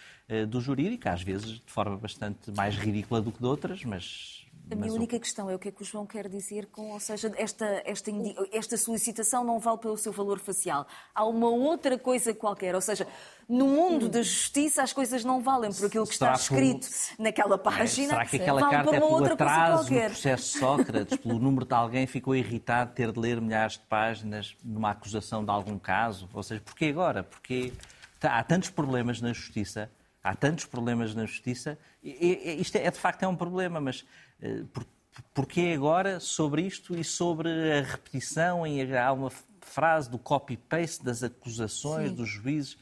[0.48, 4.38] do jurídico, às vezes de forma bastante mais ridícula do que de outras, mas.
[4.70, 6.66] A minha mas o- única questão é o que é que o João quer dizer
[6.66, 10.86] com, ou seja, esta, esta, indi- esta solicitação não vale pelo seu valor facial.
[11.14, 13.06] Há uma outra coisa qualquer, ou seja,
[13.48, 17.58] no mundo da justiça as coisas não valem por aquilo que está por- escrito naquela
[17.58, 18.08] página.
[18.10, 20.10] Será que aquela vale carta para é uma pelo outra coisa atraso qualquer.
[20.10, 23.80] processo de Sócrates, pelo número de alguém ficou irritado de ter de ler milhares de
[23.80, 26.30] páginas numa acusação de algum caso?
[26.32, 27.24] Ou seja, porquê agora?
[27.24, 27.72] Porque
[28.22, 29.90] há tantos problemas na justiça,
[30.22, 34.04] há tantos problemas na justiça, e, e- isto é, de facto é um problema, mas
[34.40, 34.86] eh, por,
[35.34, 41.22] porquê agora sobre isto e sobre a repetição e há uma frase do copy-paste das
[41.22, 42.78] acusações dos juízes?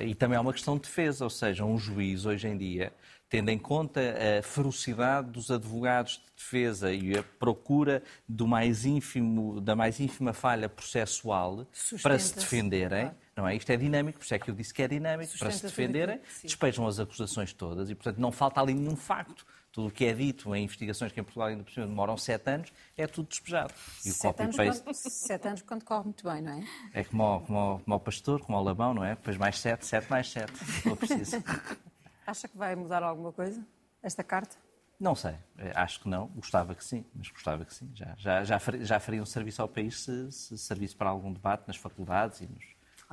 [0.00, 2.92] E também há uma questão de defesa, ou seja, um juiz hoje em dia,
[3.28, 4.00] tendo em conta
[4.38, 10.32] a ferocidade dos advogados de defesa e a procura do mais ínfimo, da mais ínfima
[10.32, 11.66] falha processual
[12.02, 13.54] para se defenderem, não é?
[13.54, 16.20] Isto é dinâmico, por isso é que eu disse que é dinâmico, para se defenderem,
[16.42, 19.44] despejam as acusações todas e, portanto, não falta ali nenhum facto.
[19.70, 22.50] Tudo o que é dito em investigações que em Portugal ainda por cima demoram sete
[22.50, 23.72] anos é tudo despejado.
[24.04, 26.64] E o Sete anos, quando, sete anos quando corre muito bem, não é?
[26.94, 29.10] é como como, ao pastor, como ao labão, não é?
[29.10, 31.36] Depois mais sete, sete mais sete, se for preciso.
[32.28, 33.66] Acha que vai mudar alguma coisa,
[34.02, 34.54] esta carta?
[35.00, 36.26] Não sei, Eh, acho que não.
[36.26, 37.90] Gostava que sim, mas gostava que sim.
[37.94, 41.32] Já, já, já, faria, já faria um serviço ao país se, se servisse para algum
[41.32, 42.64] debate nas faculdades e nos,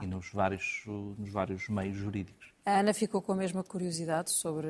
[0.01, 2.51] e nos, vários, nos vários meios jurídicos.
[2.66, 4.68] A Ana ficou com a mesma curiosidade sobre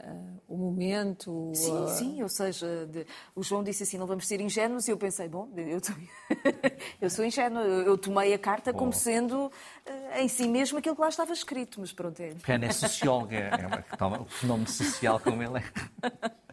[0.00, 0.12] eh,
[0.48, 1.52] o momento.
[1.54, 4.90] Sim, a- sim, ou seja, de- o João disse assim, não vamos ser ingênuos, e
[4.90, 5.92] eu pensei, bom, eu, tô-
[7.00, 9.50] eu sou ingênuo, eu, tomei a carta como sendo
[9.84, 12.30] eh, em si mesmo aquilo que lá estava escrito, mas pronto, é.
[12.34, 15.62] Porque a Ana é socióloga, é uma, toma, o fenómeno social como ele é.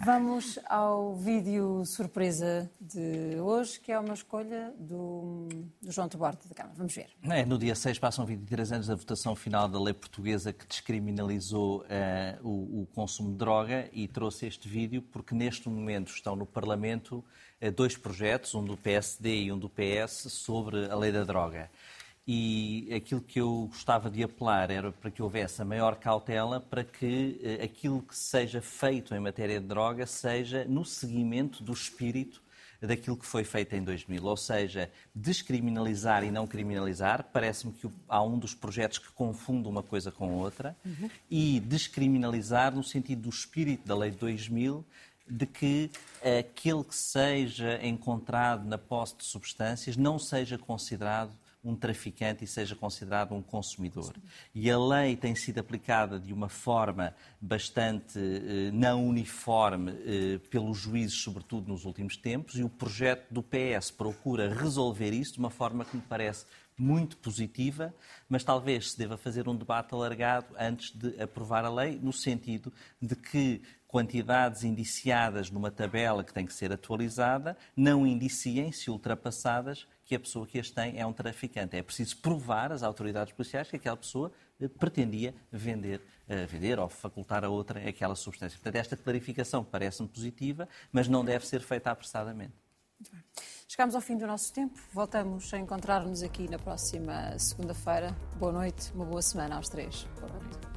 [0.00, 5.48] Vamos ao vídeo surpresa de hoje, que é uma escolha do,
[5.80, 6.74] do João Tuborte da Câmara.
[6.76, 7.06] Vamos ver.
[7.22, 11.84] É, no dia 6 passam 23 anos da votação final da lei portuguesa que descriminalizou
[11.88, 16.46] eh, o, o consumo de droga e trouxe este vídeo porque neste momento estão no
[16.46, 17.24] Parlamento
[17.60, 21.70] eh, dois projetos, um do PSD e um do PS, sobre a lei da droga.
[22.26, 26.84] E aquilo que eu gostava de apelar era para que houvesse a maior cautela para
[26.84, 32.40] que eh, aquilo que seja feito em matéria de droga seja no seguimento do espírito
[32.86, 37.24] daquilo que foi feito em 2000, ou seja, descriminalizar e não criminalizar.
[37.32, 40.76] Parece-me que há um dos projetos que confunde uma coisa com outra
[41.30, 44.84] e descriminalizar no sentido do espírito da lei de 2000
[45.28, 45.90] de que
[46.40, 51.30] aquele que seja encontrado na posse de substâncias não seja considerado
[51.64, 54.14] um traficante e seja considerado um consumidor.
[54.54, 60.78] E a lei tem sido aplicada de uma forma bastante eh, não uniforme eh, pelos
[60.78, 65.50] juízes, sobretudo nos últimos tempos, e o projeto do PS procura resolver isso de uma
[65.50, 66.46] forma que me parece
[66.76, 67.94] muito positiva,
[68.28, 72.72] mas talvez se deva fazer um debate alargado antes de aprovar a lei, no sentido
[73.00, 73.62] de que
[73.92, 80.18] quantidades indiciadas numa tabela que tem que ser atualizada não indiciem, se ultrapassadas, que a
[80.18, 81.76] pessoa que as tem é um traficante.
[81.76, 86.88] É preciso provar às autoridades policiais que aquela pessoa eh, pretendia vender, eh, vender ou
[86.88, 88.58] facultar a outra aquela substância.
[88.58, 92.54] Portanto, esta clarificação parece-me positiva, mas não deve ser feita apressadamente.
[93.68, 94.80] Chegamos ao fim do nosso tempo.
[94.94, 98.16] Voltamos a encontrar-nos aqui na próxima segunda-feira.
[98.38, 100.06] Boa noite, uma boa semana aos três.
[100.18, 100.71] Boa noite.